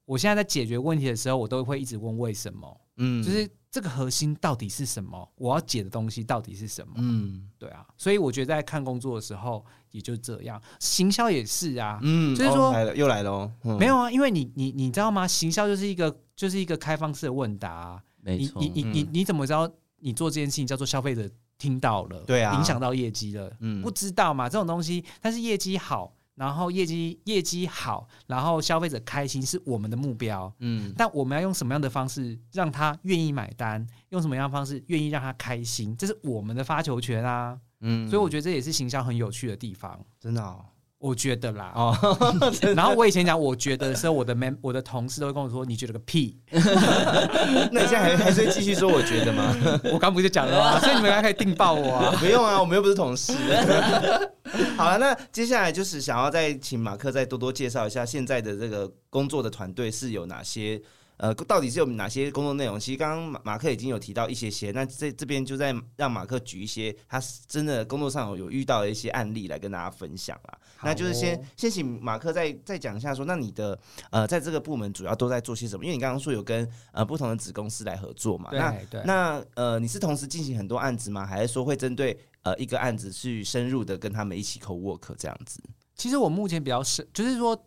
[0.04, 3.22] 我现在在解决问题的时候，我都会一直问为什么，嗯。
[3.22, 7.48] 就是这个核心到底是什么，我要解的东西到底是什么，嗯。
[7.58, 13.76] 对啊，所以我觉得在看工作的时候也就这样，行销也是啊，嗯，就是说哦来了又来了哦，嗯。
[13.78, 15.26] 没有啊，因为你你你知道吗？
[15.26, 19.08] 行销就是一个就是一个开放式的问答啊、没错，你你你你嗯。
[19.12, 23.52] 你怎么知道你做这件事情叫做消费者听到了，对啊影响到业绩了？
[23.60, 30.50] 嗯不知道嘛，这种东西，但是业绩好，然后业绩业绩好，然后消费者开心是我们的目标。
[30.60, 33.84] 嗯，但我们要用什么样的方式让他愿意买单？
[34.10, 35.96] 用什么样的方式愿意让他开心？
[35.96, 37.58] 这是我们的发球权啊！
[37.80, 39.98] 嗯所以我觉得这也是行销很有趣的地方。
[40.20, 40.64] 真的哦，
[40.98, 41.96] 我觉得啦，哦，
[42.74, 49.56] 然后我以前讲我觉得的时候，我的 man 我的同事都会跟我说：“你觉得个屁 那你现在还还是会继续说我觉得吗？！”
[49.92, 50.80] 我刚不就讲了吗？
[50.80, 52.16] 所以你们还可以定爆我啊！
[52.18, 53.32] 不用啊，我们又不是同事。
[54.76, 60.82] 好了，那接下来就是想要再请马克再多多介绍一下现在的这个工作的团队是有哪些。
[61.18, 62.78] 呃，到底是有哪些工作内容？
[62.78, 70.58] 其实刚刚马马克已经有提到一些些，那这这边就在让马克举一些他真的工作上有有遇到的一些案例来跟大家分享啦。
[70.82, 73.78] 那就是先先请马克再再讲一下说，那你的
[74.10, 75.84] 呃在这个部门主要都在做些什么？
[75.84, 81.26] 因为你刚刚说有跟呃不同的子公司来合作嘛，那那呃，你是同时进行很多案子吗？
[81.26, 85.60] 还是说会针对呃一个案子去深入的跟他们一起 co work 这样子？
[85.96, 87.60] 其实我目前比较深，就是说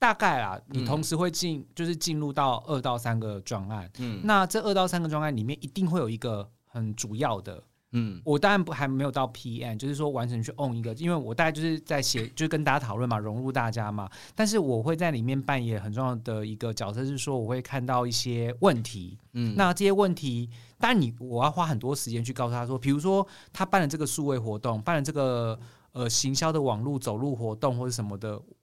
[0.00, 3.88] 大概啦，你嗯同时会进，就是进入到二到三个专案。
[3.98, 7.62] 嗯那这二到三个专案里面，一定会有一个很主要的。
[7.92, 14.08] 嗯我当然不还没有到 PM，就是说完全去 own 一个，因为我大概就是在写， 就是跟大家讨论嘛，融入大家嘛。
[14.34, 25.58] 但是我会在里面扮演很重要的一个角色，是说我会看到一些问题，嗯那这些问题，当然你我要花很多时间去告诉他说，比如说他办了这个数位活动，办了这个
[25.92, 28.59] 呃行销的网络走路活动或者什么的，他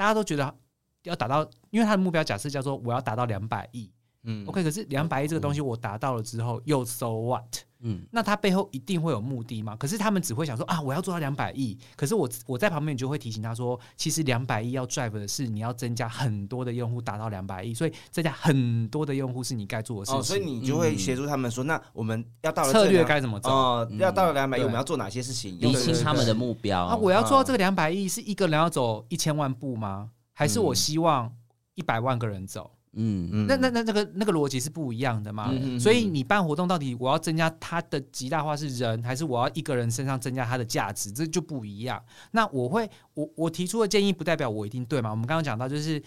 [0.00, 0.56] 大家都觉得
[1.02, 3.92] 要达到，因为他的目标假设叫做我要达到两百亿。
[4.22, 7.54] 嗯，OK，可是两百亿这个东西我达到了之后，又 so what？
[7.82, 9.74] 嗯，那他背后一定会有目的嘛？
[9.76, 11.78] 可是他们只会想说啊，我要做到两百亿。
[11.96, 20.20] 可是我我在旁边就会提醒他说，其实两百亿要 drive 的是你要增加很多的用户达到两百亿，所以增加很多的用户是你该做的事情。
[20.20, 23.50] 哦，所以你就会协助他们说，那我们要到了策略该怎么走？
[23.50, 25.58] 哦，要到了两百亿，我们要做哪些事情？
[25.60, 30.10] 理清他们的目标啊，我要做到这个两百亿，是一个人要走一千万步吗？
[30.32, 31.32] 还是我嗯希望
[31.74, 32.70] 一百万个人走？
[32.92, 35.50] 嗯嗯那那那那个那个逻辑是不一样的嘛？
[35.52, 41.12] 嗯所以你办活动到底我要增加它的极大化是人，还是我要一个人身上增加它的价值？
[41.12, 42.02] 这就不一样。
[42.32, 45.10] 那我会我我提出的建议不代表我一定对嘛？
[45.10, 46.02] 我们刚刚讲到就是。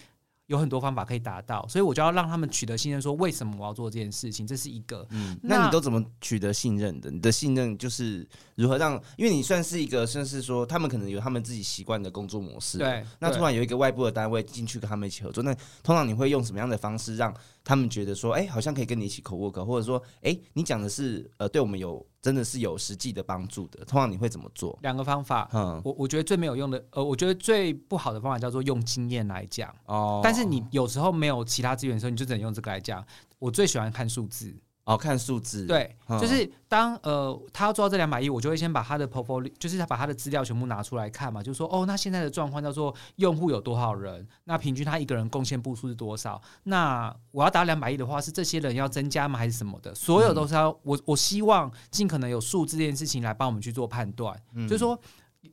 [0.46, 5.06] 有很多方法可以达到，所以我就要让他们取得信任，说为什么我要做这件事情，这是一个。
[5.10, 7.10] 嗯，那你都怎么取得信任的？
[7.10, 9.00] 你的信任就是如何让？
[9.16, 12.76] 因为你算是一个，算是说他们可能有他们自己习惯的工作模式。
[12.76, 23.84] 对，对那突然有一个外部的单位进去跟他们一起合作，那通常你会用什么样的方式让他们觉得说，哎、好像可以跟你一起 co work，或者说，哎、你讲的是呃，对我们有真的是有实际的帮助的。
[23.86, 24.78] 通常你会怎么做？
[24.82, 29.74] 两个方法，嗯，我我觉得最没有用的，呃，我觉得最不好的方法叫做用经验来讲。
[29.86, 33.04] 哦但是你有时候没有其他资源的时候，你就只能用这个来讲。
[33.38, 46.40] 我最喜欢看数字，哦看数字，，对，嗯就是当呃他要做到这两百亿，我就会先把他的 portfolio，就是他把他的资料全部拿出来看嘛，就说哦，那现在的状况叫做用户有多少人，那平均他一个人贡献步数是多少？
[46.64, 49.94] 那我要达两百亿的话，是这些人要增加吗，还是什么的？
[49.94, 54.98] 所有都是要我我希望尽可能有数字这件事情来帮我们去做判断，嗯就是说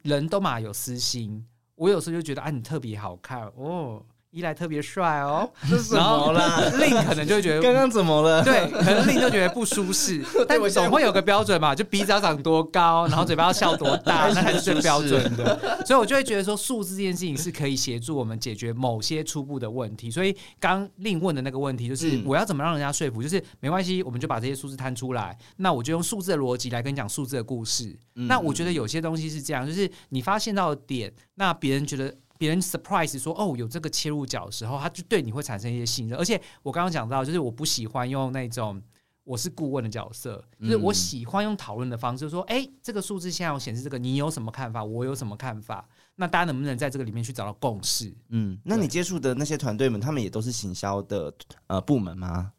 [0.03, 4.03] 人都嘛有私心，我有时候就觉得啊你特别好看哦。
[4.31, 6.61] 一来特别帅哦，这 是什么啦？
[6.79, 8.41] 令可能就会觉得刚刚怎么了？
[8.45, 15.83] 对，可能令就觉得不舒适， 但总会有个标准嘛，就鼻子要长多高，然后嘴巴要笑多大，那才是最标准的。
[15.85, 20.09] 所以我就会觉得说，数字这件事情是可以协助我们解决某些初步的问题。
[20.09, 23.21] 所以刚令问的那个问题就是，嗯我要怎么让人家说服？
[23.21, 27.93] 就是没关系，我们就把这些数字摊出来，那我就用数字的逻辑来跟你讲数字的故事。
[28.15, 32.15] 嗯那我觉得有些东西是这样，就是你发现到的点，那别人觉得。
[32.41, 36.17] 别人 surprise 说哦有这个切入角的时候，他就对你会产生一些信任。
[36.17, 38.81] 而且我刚刚讲到，就是我不喜欢用那种
[39.23, 44.83] 我是顾问的角色，就是我喜欢用讨论的方式说，哎、这个数字现在有显示这个，你有什么看法？
[44.83, 45.87] 我有什么看法？
[46.15, 48.11] 那大家能不能在这个里面去找到共识？
[48.29, 51.31] 嗯，那你接触的那些团队们，他们也都是行销的
[51.67, 52.51] 呃部门吗？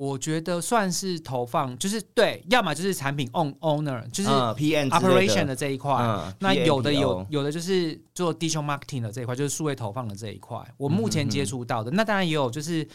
[0.00, 5.92] 我觉得算是投放，就是对，要么就是产品 own owner，就是嗯 PM operation 的这一块。
[5.92, 10.58] 嗯那有的有有的就是做 digital marketing 的这一块，就是数位投放的这一块。
[10.78, 12.88] 我目前接触到的，那当然也有就是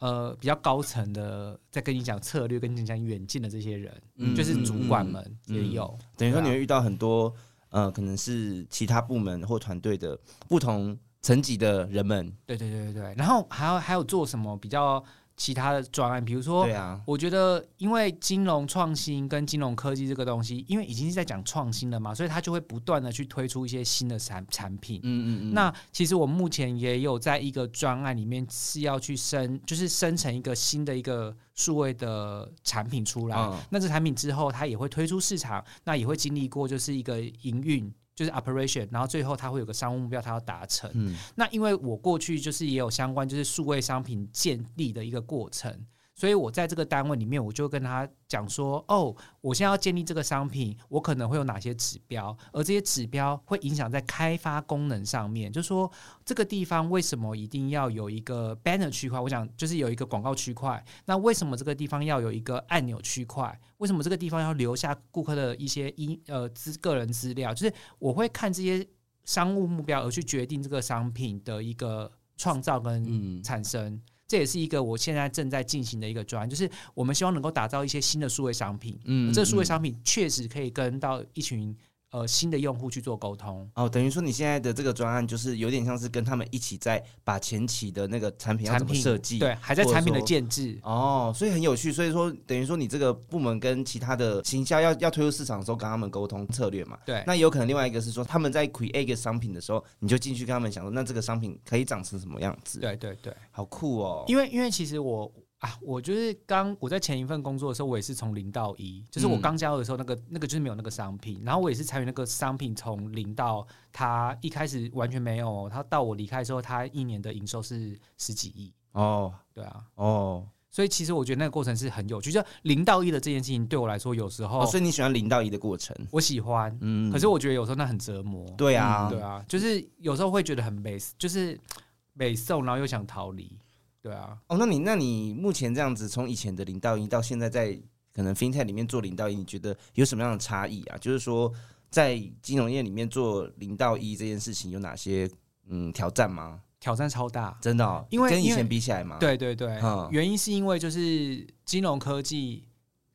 [0.00, 5.98] 呃比较高层的，在跟你讲策略、跟你讲远近的这些人，嗯就是主管们嗯也有。
[6.18, 7.34] 等于说你会遇到很多
[7.70, 12.30] 呃，可能是其他部门或团队的不同层级的人们。
[12.44, 13.14] 对对对对对。
[13.16, 15.02] 然后还有还有做什么比较
[15.42, 25.00] 其他的专案，比如说对啊，我觉得，因为金融创新跟金融科技这个东西，因为已经是在讲创新了嘛，所以它就会不断的去推出一些新的产产品。
[25.02, 33.36] 嗯嗯嗯，那其实我目前也有在一个专案里面是要去生，就是生成一个新的一个数位的产品出来。
[33.36, 37.92] 嗯那这产品之后，它也会推出市场，那也会经历过就是一个营运。
[38.14, 40.90] 就是 operation，然后最后它会有个商务目标，它要达成。
[40.94, 45.86] 嗯那因为我过去就是也有相关就是数位商品建立的一个过程，
[46.22, 55.90] 所以我在这个单位里面，我就跟他讲说，哦，我现在要建立这个商品，我可能会有哪些指标，而这些指标会影响在开发功能上面，就说
[56.24, 59.18] 这个地方为什么一定要有一个 banner 区块？
[59.18, 63.60] 我想就是有一个广告区块，那为什么这个地方要有一个按钮区块？
[63.78, 67.52] 为什么这个地方要留下顾客的一些一呃资个人资料？
[67.52, 68.86] 就是我会看这些
[69.24, 74.00] 商务目标而去决定这个商品的一个创造跟嗯产生。
[74.32, 78.98] 这也是一个我现在正在进行的一个专案，就是我们希望能够打造一些新的数位商品。
[79.04, 81.76] 嗯这个数位嗯商品确实可以跟到一群
[82.12, 83.68] 呃新的用户去做沟通。
[83.74, 90.78] 哦，等于说你现在的这个专案就是有点像是跟他们一起在把前期的那个产品要怎么产品设计，对，还在产品的建制。
[90.82, 91.92] 哦，所以很有趣。
[91.92, 96.96] 所以说，等于说你这个部门跟其他的行销要要推入市场的时候，跟他们沟通策略嘛。
[97.04, 104.24] 对，那有可能另外一个是说，他们在 create 一个商品的时候，你就进去跟他们讲说，那这个商品可以长成什么样子？，对对对，好酷哦。
[104.28, 119.84] 因为因为其实我啊，我就是刚我在前一份工作的时候，我也是从零到一，就是我嗯刚加入的时候，那个那个就是没有那个商品，然后我也是参与那个商品从零到它一开始完全没有，它到我离开的时候，它一年的营收是十几亿，哦对啊。
[119.94, 120.44] 哦
[120.74, 125.94] 所以其实我觉得那个过程是很有趣，就零到一的这件事情对我来说，有时候哦，所以你喜欢零到一的过程？
[126.10, 128.50] 我喜欢，嗯可是我觉得有时候那很折磨。
[128.56, 131.56] 对啊，对啊，就是有时候会觉得很美，就是
[132.14, 133.54] 美送，然后又想逃离。
[134.02, 137.78] 对啊，哦，那你那你目前这样子，从以前的零到一到现在在
[138.12, 140.98] 可能 FinTech 里面做零到一，你觉得有什么样的差异啊？
[140.98, 141.52] 就是说，
[141.88, 145.30] 在金融业里面做零到一这件事情有哪些
[145.68, 146.60] 嗯挑战吗？
[146.80, 147.56] 挑战超大。
[147.62, 152.64] 真的、哦，因为跟以前比起来嘛？，对对对嗯，原因是因为就是金融科技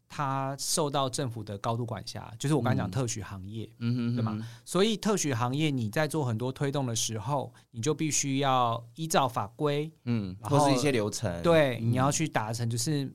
[0.10, 2.92] 它受到政府的高度管辖，就是我刚才讲嗯。
[2.92, 4.40] 特许行业，嗯哼对吗？
[4.64, 11.92] 所以特许行业你在做很多推动的时候，你就必须要依照法规，嗯，然后或是一些流程，对，嗯。
[11.92, 13.14] 你要去达成，就是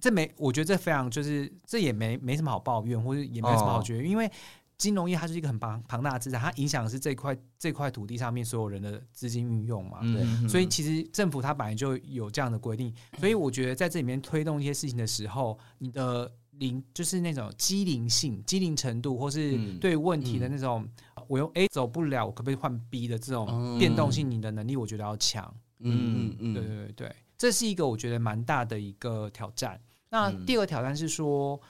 [0.00, 3.82] 这没，我觉得这非常就是这也没没什么好抱怨，或者也没什么好哦。
[3.82, 4.30] 觉得，因为
[4.76, 9.98] 金融业它就是一个很庞庞大的资产，它影响的是这块这块土地上面所有人的资金运用嘛。
[10.02, 19.78] 嗯哼哼所以其实政府它本来就有这样的规定，所以我觉得在这里面推动一些事情的时候，你的灵就是那种机灵性、机灵程度，或是嗯。
[19.78, 20.88] 对问题的那种，
[21.26, 25.52] 我用 A 走不了，我可不可以换 B 的这种变动性，你的能力我觉得要强。
[25.80, 26.54] 嗯嗯。
[26.54, 29.80] 对对对对，这是一个我觉得蛮大的一个挑战。
[30.10, 30.46] 那嗯。
[30.46, 31.60] 第二个挑战是说，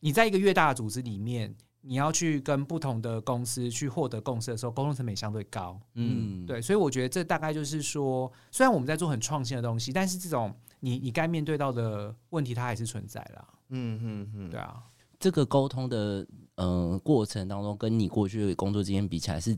[0.00, 5.80] 你在一个越大的组织里面，你要去跟不同的公司去获得共识的时候，沟通成本相对高。
[5.94, 13.48] 嗯嗯，对，所以我觉得这大概就是说，虽然我们在做很创新的东西，但是这种你你该面对到的问题，它还是存在啦。
[13.70, 14.82] 嗯嗯嗯，对啊，
[15.18, 19.56] 这个沟通的呃过程当中，跟你过去的工作经验比起来，是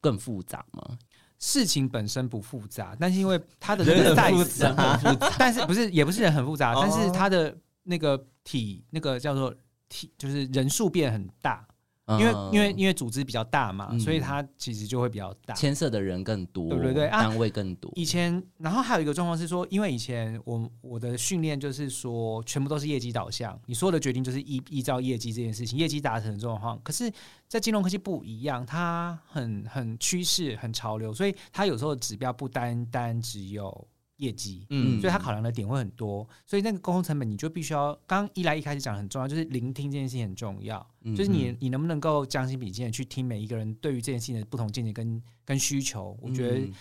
[0.00, 0.98] 更复杂吗？
[1.38, 4.98] 事情本身不复杂，但是因为它的人很复杂
[5.38, 9.54] 但是不是也不是人很复杂， 但是哦它的那个体那个叫做
[9.88, 11.66] 体，就是人数变很大，
[12.06, 15.54] 因为嗯因为因为组织比较大嘛，嗯所以它其实就会比较大。
[15.54, 17.90] 牵涉的人更多，对对对啊单位更多。
[17.94, 26.78] 以前，然后还有一个状况是说，因为以前我我的训练就是说，全部都是业绩导向，你所有的决定就是依依照业绩这件事情，业绩达成的状况。
[26.82, 27.10] 可是，
[27.48, 33.88] 在金融科技不一样，它很很趋势、很潮流，所以它有时候指标不单单只有
[34.24, 36.28] 业绩，嗯所以他考量的点会很多。
[36.46, 40.84] 所以那个沟通成本，你就必须要，刚一来一开始讲得很重要，就是聆听这件事情很重要。
[41.02, 46.58] 嗯就是你你能不能够将心比心的去听每一个人对于这件事情的不同见解跟跟需求，我觉得。
[46.58, 46.72] 嗯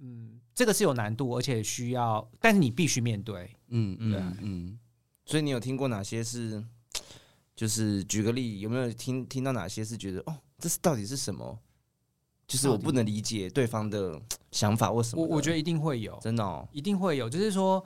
[0.00, 3.50] 嗯，这个是有难度，而且需要，但是你必须面对。
[3.68, 4.78] 嗯对嗯嗯，
[5.26, 6.64] 所以你有听过哪些是？
[7.56, 11.58] 就是举个例，有没有听听到哪些是觉得哦，这是到底是什么？
[12.48, 14.18] 就是我不能理解对方的
[14.50, 15.22] 想法或什么。
[15.22, 17.84] 我我觉得一定会有，真的哦，一定会有，就是说，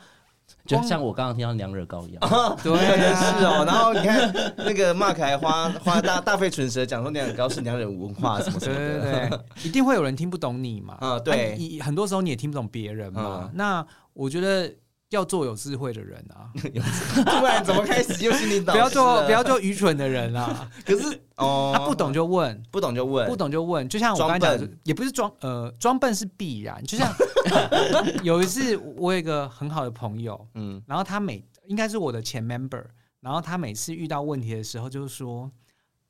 [0.65, 2.21] 就像我刚刚听到娘惹膏一样，
[2.63, 2.73] 对
[3.13, 3.65] 是哦。
[3.67, 9.01] 然后你看那个 Mark 还花花大大费唇舌讲说娘惹高是娘惹文化什么什么的。
[9.01, 10.97] 对对，一定会有人听不懂你嘛。
[11.03, 13.41] 啊对你很多时候你也听不懂别人嘛。
[13.43, 14.73] 嗯那我觉得
[15.13, 16.51] 要做有智慧的人啊，
[17.25, 20.71] 突然怎么开始又心灵导不要做不要做愚蠢的人啊。
[20.85, 26.83] 可是哦，他不懂就问，不懂就问，不懂就问，就像我刚才讲的，也不是装呃装笨是必然。
[26.85, 27.13] 就像
[28.25, 32.85] 有一次，我有一个很好的朋友，嗯然后他每应该是我的前 member，
[33.21, 35.51] 然后他每次遇到问题的时候，就是说：“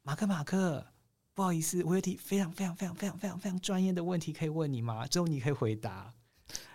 [0.03, 0.87] 马克，马克，
[1.35, 5.05] 不好意思，我有题非常非常非常非常非常非常专业的问题可以问你吗？
[5.07, 6.12] 之后你可以回答。”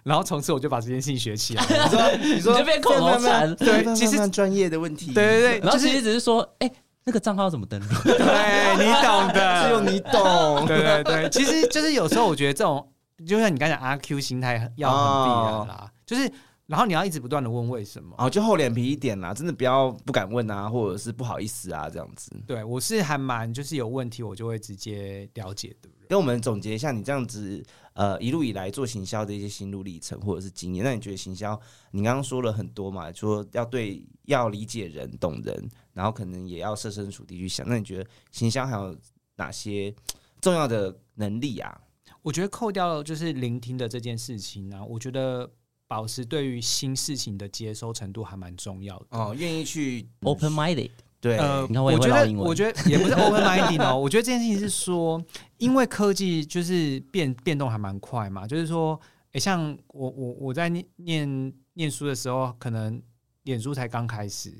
[0.04, 2.18] 然后从此我就把这件事情学起来了。
[2.18, 6.72] 你说你说你就变口头禅对对其实专业的问题，对对对，然后就是其实只是说，哎，
[7.04, 7.88] 那个账号怎么登录？
[8.04, 10.66] 对你懂的，只有你懂。
[10.66, 12.88] 对对对，其实就是有时候我觉得这种，
[13.26, 16.32] 就像你刚才讲阿 Q 心态要很必然啦，就是
[16.68, 18.14] 然后你要一直不断的问为什么。
[18.18, 22.30] 哦，就厚脸皮一点啦，真的不要不敢问啊，或者是不好意思啊，这样子。
[22.46, 26.08] 对我是还蛮就是有问题，我就会直接了解的人。
[26.10, 27.64] 跟我们总结一下，你这样子
[27.98, 30.86] 呃一路以来做行销的一些心路历程或者是经验。
[30.86, 37.68] 那你觉得行销，你刚刚说了很多嘛，说要对要理解人、懂人，然后可能也要设身处地去想。
[37.68, 38.95] 那你觉得行销还有
[39.38, 39.93] 哪些
[40.39, 41.82] 重要的能力啊？
[42.22, 45.50] 我觉得扣掉就是聆听的这件事情呢、我觉得
[45.88, 49.06] 保持对于新事情的接收程度还蛮重要的。
[49.12, 55.22] 哦，愿意去 open minded，对，呃，你看我觉得我觉得也不是 open minded 哦， 我觉得这件事情是说，
[55.57, 58.99] 因为科技就是变变动还蛮快嘛，就是说，
[59.32, 63.01] 诶，像我我我在念念念书的时候，可能
[63.43, 64.53] 脸书才刚开始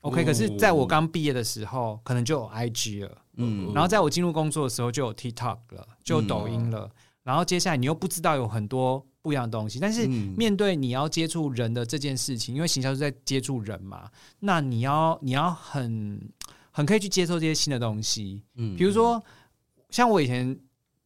[0.00, 6.90] ，OK，、哦可是在我刚毕业的时候，可能就有 IG 了，嗯然后在我进入工作的时候就有 TikTok 了，就有抖音了，
[7.22, 10.32] 然后接下来你又不知道有很多不一样的东西，但是嗯。
[10.38, 14.08] 面对你要接触人的这件事情，因为行销是在接触人嘛，
[14.38, 16.20] 那你要你要很
[16.70, 18.76] 很可以去接受这些新的东西，嗯。
[18.76, 19.20] 比如说
[19.90, 20.56] 像我以前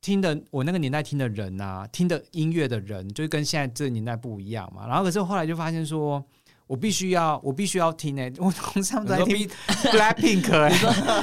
[0.02, 4.86] 听的，我那个年代听的人啊，听的音乐的人，就是跟现在这个年代不一样嘛。
[4.86, 6.22] 然后可是后来就发现说。
[6.70, 9.48] 我必须要，我必须要听诶、 我同事他们都在听
[9.90, 10.70] Blackpink 哎、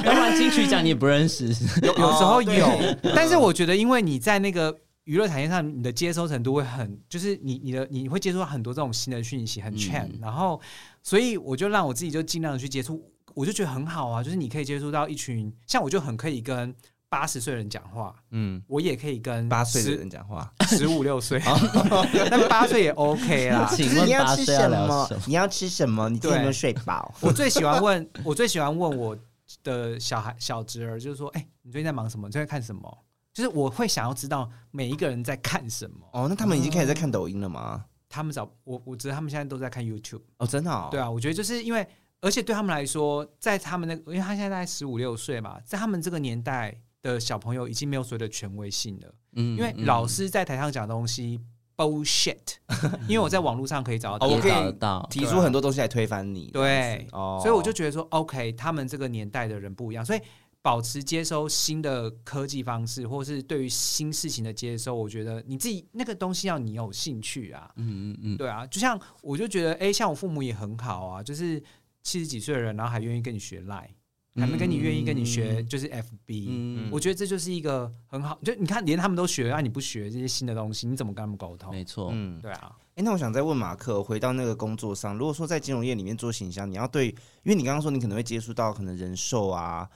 [0.04, 1.46] 要不然金曲奖你也不认识，
[1.80, 2.52] 有有时候哦有，
[3.00, 4.78] 对但是我觉得，因为你在那个
[5.08, 10.60] 娱乐产业上，你的接收程度会很，就是你你的你会接触到很多这种新的讯息，很全、嗯然后
[11.02, 13.02] 所以我就让我自己就尽量的去接触，
[13.32, 16.74] 我就觉得很好啊，就是你可以接触到一群，像我就很可以跟
[17.08, 21.40] 八十岁的人讲话，嗯，我也可以跟八岁的人讲话，十五六岁，
[22.30, 23.66] 但八岁也 OK 啦。
[23.74, 25.08] 请问八岁要吃什么？
[25.26, 26.10] 你要吃什么？
[26.10, 27.14] 你今天有没有睡饱？
[27.22, 29.16] 我最喜欢问，我最喜欢问我
[29.64, 32.28] 的小孩小侄儿，就是说，哎、你最近在忙什么？
[32.28, 32.98] 你最近在看什么？
[33.38, 36.04] 就是我会想要知道每一个人在看什么。
[36.12, 37.84] 哦，那他们已经开始在看抖音了吗？
[38.08, 40.22] 他们找我，我觉得他们现在都在看 YouTube。
[40.38, 41.86] 哦，真的哦，对啊，我觉得就是因为，
[42.20, 51.40] 而且对他们来说，在他们那个，因为他现在大概十五六岁嘛，在他们这个年代的小朋友已经没有所谓的权威性了，嗯因为老师在台上讲东西
[51.76, 52.56] bullshit，
[53.06, 56.50] 因为我在网络上可以找到我可以找得到，提出很多东西来推翻你。
[56.50, 60.20] 对，哦，所以我就觉得说，OK，他们这个年代的人不一样，所以
[60.68, 71.58] 保持接收新的科技方式，或是对于新事情的接收，我觉得你自己那个东西要你有兴趣啊，嗯嗯嗯，对啊，就像我就觉得，哎、像我父母也很好啊，就是
[72.02, 73.88] 七十几岁的人，然后还愿意跟你学 Line，
[74.36, 81.70] 还没跟你愿意跟你学就是 FB，、嗯我觉得这就是一个很好，就你看连他们都学，啊，你不学这些新的东西，你怎么跟他们沟通？
[81.72, 87.14] 没错，嗯，对啊，哎、那我想再问马克，回到那个工作上，如果说在金融业里面做形象，你要对，因
[87.46, 89.88] 为你刚刚说你可能会接触到可能人寿啊、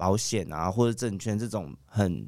[0.00, 2.26] 保险啊或者证券这种很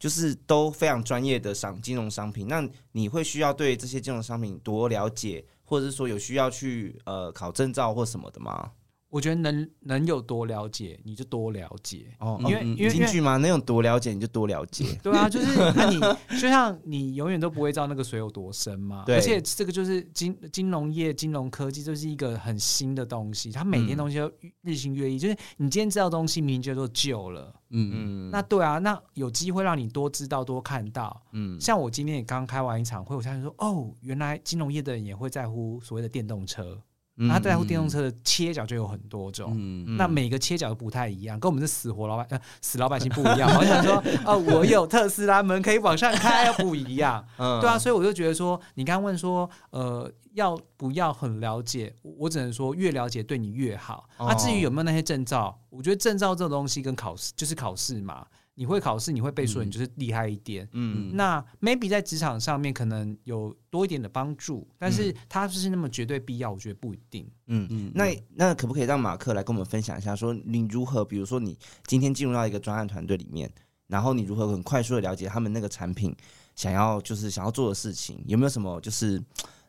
[0.00, 8.72] 就是都非常专业的商金融商品，那你会需要对这些金融商品多了解，或者是说有需要去呃考证照或什么的吗？
[9.10, 12.14] 我觉得能能有多了解，你就多了解。
[12.20, 13.38] 哦因为因为因为进去吗？
[13.38, 14.84] 能有多了解你就多了解。
[15.02, 15.98] 对啊，就是那你
[16.38, 19.04] 就像你永远都不会知道那个水有多深嘛。
[19.06, 24.30] 对而且这个就是金金融业、金融科技，就是一个很新的东西，它每天嗯东西都
[24.62, 25.18] 日新月异。
[25.18, 27.54] 就是你今天知道的东西，明明就做旧了。
[27.70, 31.22] 嗯嗯，那对啊，那有机会让你多知道、多看到。
[31.32, 36.78] 嗯像我今天也刚开完一场会，我才说哦，原来金融业的人也会在乎所谓的电动车。
[37.18, 39.52] 那他在乎电动车的切角就有很多种。
[39.56, 43.50] 嗯那每个切角都不太一样，跟我们是死活老百 呃死老百姓不一样。
[43.58, 47.24] 我想说， 哦，我有特斯拉门可以往上开，不一样。
[47.38, 51.94] 嗯对啊，所以我就觉得说，你刚刚问说，呃，要不要很了解？
[52.02, 54.08] 我我只能说，越了解对你越好。
[54.18, 58.26] 哦啊，至于有没有那些证照，我觉得证照这种东西跟考试就是考试嘛。
[58.58, 60.68] 你会考试，你会背书，嗯你就是厉害一点。
[60.72, 66.50] 嗯那 maybe 在职场上面可能有多一点的帮助，但是它是不是那么绝对必要？
[66.50, 67.24] 我觉得不一定。
[67.46, 71.56] 嗯嗯那那可不可以让马克来跟我们分享一下，说你如何，比如说你
[71.86, 73.48] 今天进入到一个专案团队里面，
[73.86, 76.12] 然后你如何很快速的了解他们那个产品
[76.56, 79.22] 想要就是想要做的事情，有没有什么就是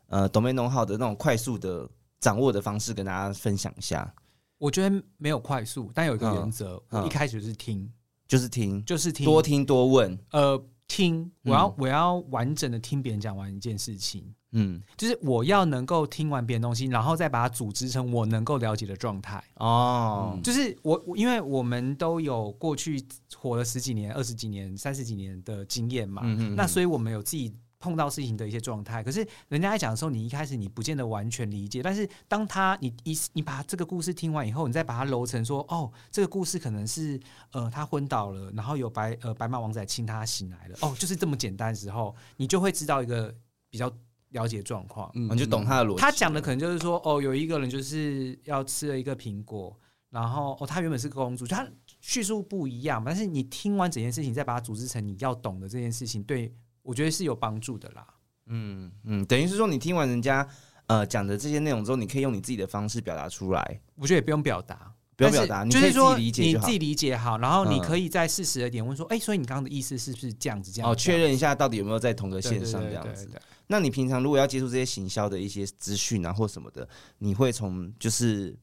[0.07, 1.87] 呃 domain know how 的那种快速的
[2.19, 4.11] 掌握的方式跟大家分享一下？
[4.57, 7.87] 我觉得没有快速，但有一个嗯原则，嗯我一开始就是听，
[8.29, 9.25] 就是听，就是听。
[9.25, 14.81] 多听多问，呃听，我要、嗯我要完整的听别人讲完一件事情，嗯。
[14.95, 19.43] 就是我要能够听完别人东西，然后再把它组织成我能够了解的状态。
[19.55, 23.03] 哦，就是我，因为我们都有过去
[23.35, 26.55] 活了十几年、二十几年、三十几年的经验嘛，嗯。
[26.55, 29.01] 那所以我们有自己碰到事情的一些状态。
[29.01, 37.19] 可是人家在讲的时候，你一开始你不见得完全理解，但是当他你一你把这个故事听完以后，你再把它揉成说，哦，这个故事可能是
[37.51, 43.33] 呃他昏倒了，然后有白呃白马王子来亲他醒来了，哦，就是这么简单的时候，你就会知道一个
[43.69, 43.91] 比较
[44.29, 45.09] 了解状况。
[45.15, 46.01] 嗯你就懂他的逻辑。
[46.01, 49.73] 他讲的可能就是说，哦，有一个人就是要吃了一个苹果，
[50.09, 51.65] 然后哦，他原本是个公主，就他
[52.01, 56.53] 叙述不一样，但是你听完整件事情，再把它组织成你要懂的这件事情，对
[56.89, 58.03] 我觉得是有帮助的啦。
[58.47, 60.47] 嗯嗯，等于是说你听完人家
[60.87, 66.71] 呃讲的这些内容之后，你可以用你自己的方式表达出来，我觉得也不用表达，不用表达，你就是说己理解就好你自。
[66.71, 70.71] 己理解好，然后你嗯可以在适时的点问说，哎、所以你刚刚的意思是不是这样子？
[70.71, 73.29] 这样哦，确认一下到底有没有在同个线上这样子。
[73.67, 78.57] 那你平常如果要接触这些行销的一些资讯啊或什么的，你会从就是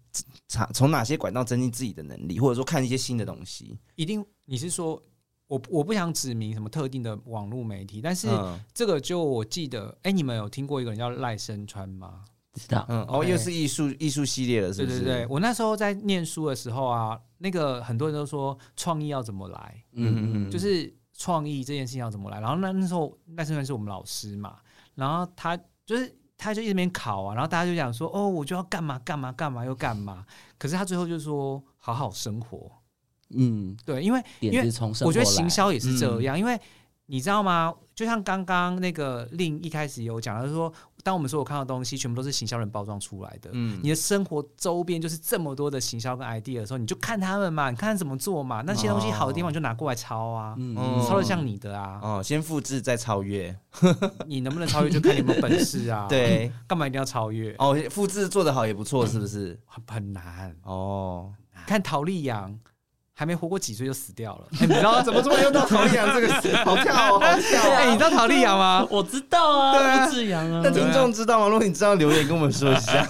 [0.49, 3.79] 从从哪些管道增进自己的能力，或者说看一些新的东西？
[3.95, 5.01] 一定你是说。
[5.49, 12.25] 我我不想指明什么特定的网络媒体，但是嗯这个就我记得，哎、你们有听过一个人叫赖声川吗？
[12.55, 15.01] 知道，嗯，哦又是艺术艺术系列了，是不是？
[15.01, 22.41] 对对对，我那时候在念书的时候啊，那个很多人都说创意要怎么来，嗯嗯嗯，就是创意这件事情要怎么来。
[22.41, 24.57] 然后那那时候赖声川是我们老师嘛，
[24.95, 30.25] 然后他就是他就一直边考啊，然后大家就讲说哦，我就要干嘛干嘛干嘛又干嘛，
[30.59, 32.73] 可是他最后就说好好生活，
[33.31, 36.59] 嗯，对，因为因为从我觉得行销也是嗯这样，因为
[37.07, 37.73] 你知道吗？
[37.95, 40.71] 就像刚刚那个令一开始有讲，他说
[41.03, 50.55] 当我们所有看到的东西全部都是行销人包装出来的，嗯你的生活周边就是这么多的行销跟 idea 的时候，你就看他们嘛，你看他怎么做嘛，那些东西好的地方就拿过来抄啊，
[51.09, 53.57] 抄的像你的啊，哦，先复制再超越，
[54.27, 56.07] 你能不能超越就看你有没有本事啊。
[56.11, 57.55] 对，干嘛一定要超越？
[57.59, 59.59] 哦，复制做得好也不错，是不是？
[59.65, 60.55] 很很难。
[60.65, 61.33] 哦，
[61.67, 62.59] 看陶丽阳
[63.19, 66.55] 还没活过几岁就死掉了， 哎，你知道怎么突然用到陶丽阳这个词？
[66.57, 67.97] 好跳哦，好跳哎，你哦！
[67.97, 68.87] 知道陶丽阳吗？
[68.93, 71.49] 我知道啊，对啊吴志阳啊，但听众知道吗？
[71.49, 73.09] 如果你知道，留言跟我们说一下，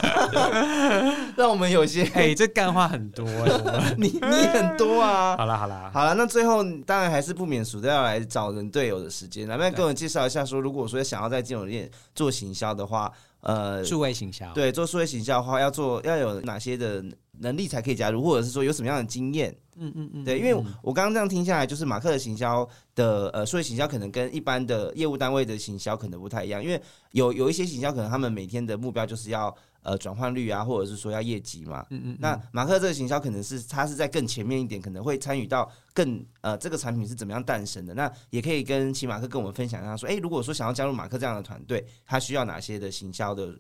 [1.37, 3.51] 让我们有些哎，这干话很多哎。
[3.65, 5.37] 我们你你很多啊。
[5.37, 9.49] 好啦好啦，好了，那最后当然还是不免俗的要来找人队友的时间。
[9.49, 14.47] 来，不然跟我介绍一下，说如果说想要在金融业做行销的话，呃，数位行销。
[14.53, 17.03] 对，做数位行销的话，要做要有哪些的
[17.39, 19.55] 能力才可以加入，或者是说有什么样的经验？
[19.79, 26.81] 嗯嗯嗯，对，因为我刚刚这样听下来，就是马克的行销的呃，数位行销可能跟一般的业务单位的行销可能不太一样，因为
[27.13, 31.85] 有有一些行销可能他们每天的目标就是要呃转换率啊，或者是说要业绩嘛。
[31.91, 37.93] 嗯嗯，那马克这个行销可能是他是在更前面一点，可能会参与到更呃这个产品是怎么样诞生的。
[37.93, 43.55] 那也可以跟骑马克跟我们分享一下，说，诶，如果说想要加入马克这样的团队，他需要哪些的行销的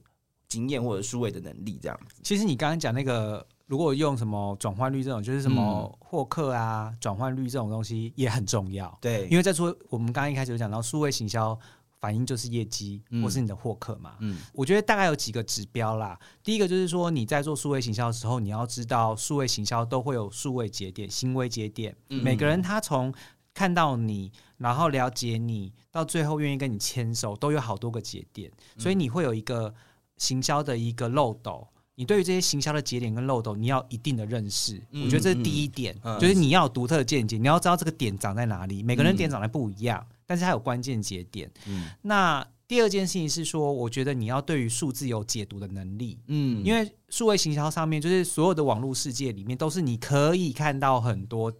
[0.48, 2.22] 经验或者数位的能力这样子？
[2.22, 8.96] 其实你刚刚讲那个，如果用什么转换率这种，就是什么获客啊、转换率这种东西也很重要。
[9.00, 11.58] 对，因为在说我们刚刚一开始有讲到数位行销，
[11.98, 14.14] 反映就是业绩嗯或是你的获客嘛。
[14.20, 16.16] 嗯我觉得大概有几个指标啦。
[16.44, 21.96] 第一个就是说你在做数位行销的时候，你要知道数位行销都会有数位节点、行为节点。
[22.10, 23.12] 嗯每个人他从
[23.52, 28.48] 看到你，然后了解你，到最后愿意跟你牵手，都有好多个节点，
[28.78, 29.74] 所以你会有一个
[30.18, 31.66] 行销的一个漏斗。
[31.96, 34.80] 你对于这些行销的节点跟漏斗，你要一定的认识。
[34.92, 38.82] 嗯我觉得这是第一点，嗯就是你要有独特的见解，你要知道这个点长在哪里。
[38.82, 41.50] 每个人嗯点长得不一样，但是它有关键节点。
[41.66, 46.18] 嗯那第二件事情是说，我觉得你要对于数字有解读的能力。
[46.26, 51.50] 嗯因为数位行销上面，就是所有的网络世界里面，都是你可以看到很多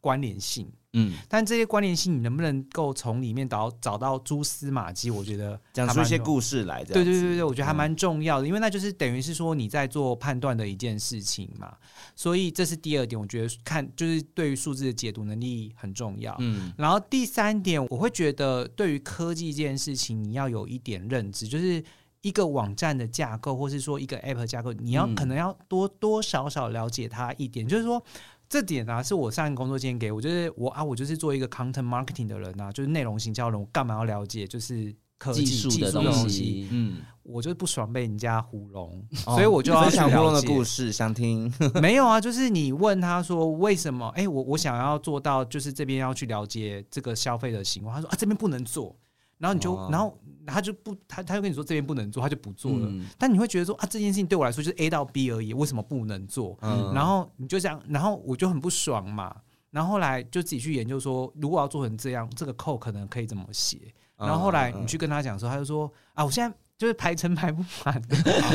[0.00, 5.08] 关联性，嗯，但这些关联性你能不能够从里面找找到蛛丝马迹？
[5.08, 11.72] 我觉得讲出一些故事来，对对对对，我觉得还嗯蛮重要的，因为那就是等于是说你在做判断的一件事情嘛，
[12.16, 16.34] 所以这是第二点，我觉得看就是对于数字的解读能力很重要。
[16.40, 21.80] 嗯然后第三点，我会觉得对于科技这件事情，你要有一点认知，就是
[22.22, 28.02] 一个网站的架构，或是说一个 app 架构，你要嗯可能要多多少少了解它一点，就是说。
[28.50, 36.68] 这点啊，是我上一个工作经验给我，就是我啊，我就是做一个 content marketing 的人啊，就是内容行销人，我干嘛要了解就是科技技术的的东东西？
[36.72, 38.90] 嗯，我就是不爽被人家糊弄，
[39.24, 41.52] 哦所以我就要分享去了胡龙的故事，想听。
[41.80, 44.08] 没有啊，就是你问他说为什么？
[44.16, 47.92] 哎、我我想要做到，就是这边要去了解这个消费的行为。
[47.92, 48.96] 他说啊，这边不能做，
[49.40, 50.16] 然后你就，哦然后
[50.46, 52.86] 他就不，他他就跟你说这边不能做，他就不做了。
[52.88, 56.56] 嗯但你会觉得说啊，这件事情对我来说就是 A 到 B 而已，为什么不能做？
[56.62, 59.34] 嗯然后你就这样，然后我就很不爽嘛。
[59.70, 63.78] 然后后来就自己去研究说，如果要做成这样，这个扣可能可以怎么写。
[64.16, 67.94] 然后后来你去跟他讲说，他就说啊，我现在就是排程排不完，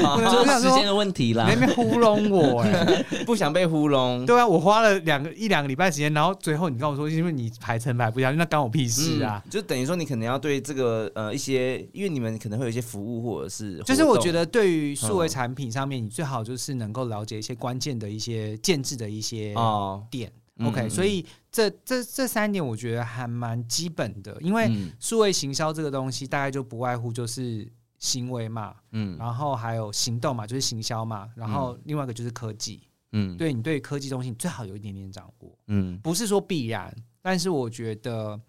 [0.03, 1.53] 啊 就是时间的问题啦你。
[1.53, 4.25] 在那边糊弄我哎、 不想被糊弄。
[4.25, 9.39] 对啊，我花了两个一两个礼拜时间，然后最后你跟我说，因为你排程排不下去，那关我屁事啊！
[9.45, 20.31] 嗯就等于说你可能要对这个呃一些，因为你们可能会有一些服务或者是，就是我觉，得对于数位嗯产品上面，你最好就是能够了解一些关键的一些建制的一些哦点。
[20.57, 27.69] 嗯 OK，嗯所以这这这三点我觉得还蛮基本的，因为嗯数位行销这个东西大概就不外乎就是
[28.05, 32.87] 行为嘛，嗯然后还有行动嘛，就是行销嘛，然后另外一个就是科技。
[33.17, 38.39] 嗯对你对科技东西，你最好有一点点掌握，嗯不是说必然，但是我觉得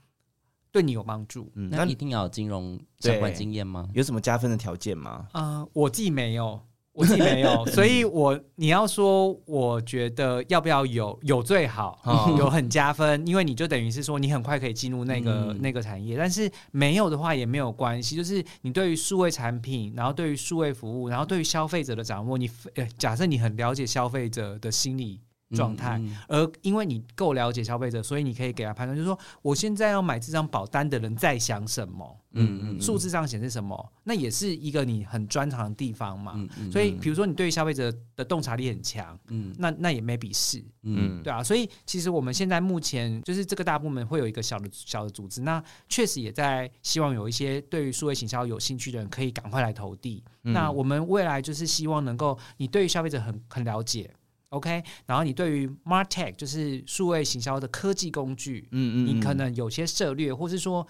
[0.72, 1.50] 对你有帮助。
[1.54, 3.88] 嗯，那那一定要有金融相关对经验吗？
[3.94, 5.28] 有什么加分的条件吗？
[5.34, 6.60] 呃，我自己没有，
[6.96, 25.20] 我自己没有， 所以我你要说，我觉得要不要有有最好，哦 有很加分，因为你就等于是说你很快可以进入那个、嗯那个产业，但是没有的话也没有关系，就是你对于数位产品，然后对于数位服务，然后对于消费者的掌握，你呃假设你很了解消费者的心理。
[25.50, 25.98] 状态。
[25.98, 26.16] 嗯。
[26.28, 36.32] 而因为你够了解消费者，所以你可以给他判断，就是说我现在要买这张保单的人在想什么，嗯嗯数字上显示什么，那也是一个你很专长的地方嘛。
[36.36, 39.54] 嗯嗯所以，比如说你对于消费者的洞察力很强，嗯。
[39.58, 41.22] 那那也没比试，嗯。
[41.22, 41.42] 对啊。
[41.42, 50.22] 所以其实我们现在目前就是这个大部门会有一个小的小的组织，那确实也在希望有一些对于数位行销有兴趣的人可以赶快来投递。
[50.42, 50.52] 嗯。
[50.52, 54.10] 那我们未来就是希望能够你对于消费者很很了解。
[54.56, 60.86] OK，然后你对于 Martech 就是数位行销的科技工具，嗯嗯你可能有些策略，或是说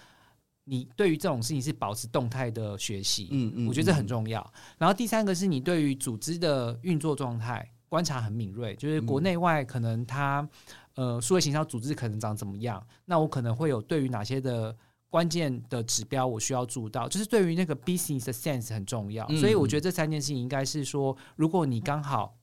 [0.65, 4.53] 你对于这种事情是保持动态的学习，嗯嗯我觉得这很重要。
[4.79, 10.49] 然后第三个是你对于组织的运作状态观察很敏锐，就是国内外可能它
[10.95, 14.77] 呃数位行销组织可能长怎么样，那我可能会有对于哪些的。
[15.09, 22.37] 关键的指标我需要注到，就是对于那个 business sense 很重要，嗯所以我觉得这三件事情应该是说，如果你刚好，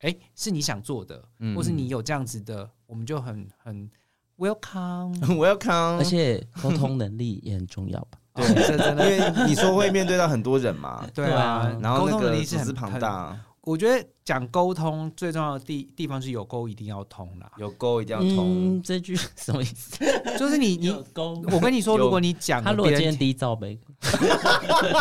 [0.00, 3.88] 哎，是你想做的，嗯或是你有这样子的，我们就很很
[4.38, 5.14] welcome。
[5.36, 8.18] welcome，而且沟通能力也很重要吧？
[8.34, 13.00] 对，因的为你说会面对到很多人嘛， 对啊，然后那沟通能个力是很组织庞。
[13.00, 18.82] 大，我觉得讲沟通最重要的地地方是有沟一定要通啦，有沟一定要通嗯，。
[18.82, 19.98] 这句什么意思？
[20.38, 21.42] 就是你你沟。
[21.50, 23.80] 我跟你说，如果你讲他如果今天第一罩杯，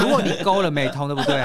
[0.01, 1.43] 如果你勾了没通，对不对？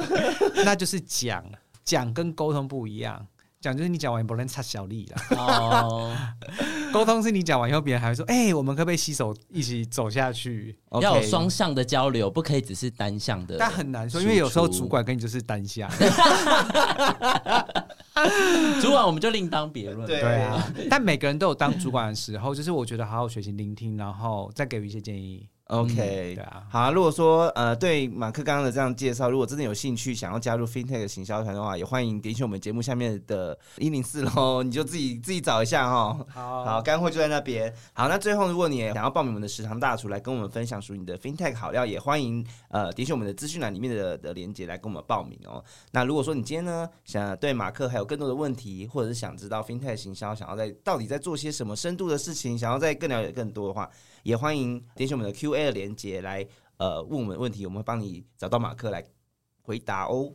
[0.64, 1.44] 那就是讲
[1.84, 3.26] 讲跟沟通不一样，
[3.60, 6.16] 讲就是你讲完不能插小力了，哦，
[6.92, 13.56] 沟通是你讲完以后，别人还会说，哎、我们可不可以携手一起走下去要有双向的交流，不可以只是单向的。
[13.58, 15.90] 但很难说，因为有时候主管跟你就是单向。
[18.82, 20.06] 主管我们就另当别论。
[20.06, 25.48] 对对啊，但每个人都有当主管的时候，就是我觉得好好学习聆听，然后再给予一些建议。
[25.70, 26.90] OK，、对啊好啊。
[26.90, 36.18] 如果说呃对马克刚刚的这样介绍，如果真的有兴趣想要加入 FinTech 行销团的话，也欢迎点选我们节目下面的一零四喽，你就自己自己找一下哈。
[36.28, 37.72] 好好，干货就在那边。
[37.92, 45.62] 好，那最后如果你也想要报名我们的食堂大厨来跟我们分享属于你的 FinTech 好料，也欢迎呃点选我们的资讯栏里面的的链接来跟我们报名哦。
[45.92, 53.88] 那如果说你今天呢想对马克还有更多的问题，或者是想知道 FinTech 行销想要在到底在做些什么深度的事情，想要再更了解更多的话，
[54.22, 56.46] 也欢迎点选我们的 Q&A 的连接来
[56.76, 59.04] 呃问我们问题，我们会帮你找到马克来
[59.62, 60.32] 回答哦。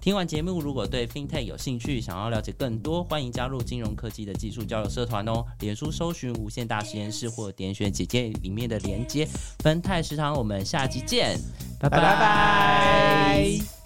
[0.00, 5.44] 听完节目，如果对 FinTech 有兴趣，想要了解更多，欢迎加入金融科技的技术交流社团哦。
[5.60, 9.28] 脸书搜寻无限大实验室，或点选简介里面的连接。
[9.58, 11.38] 分泰食堂，我们下集见，
[11.78, 13.79] 拜拜拜拜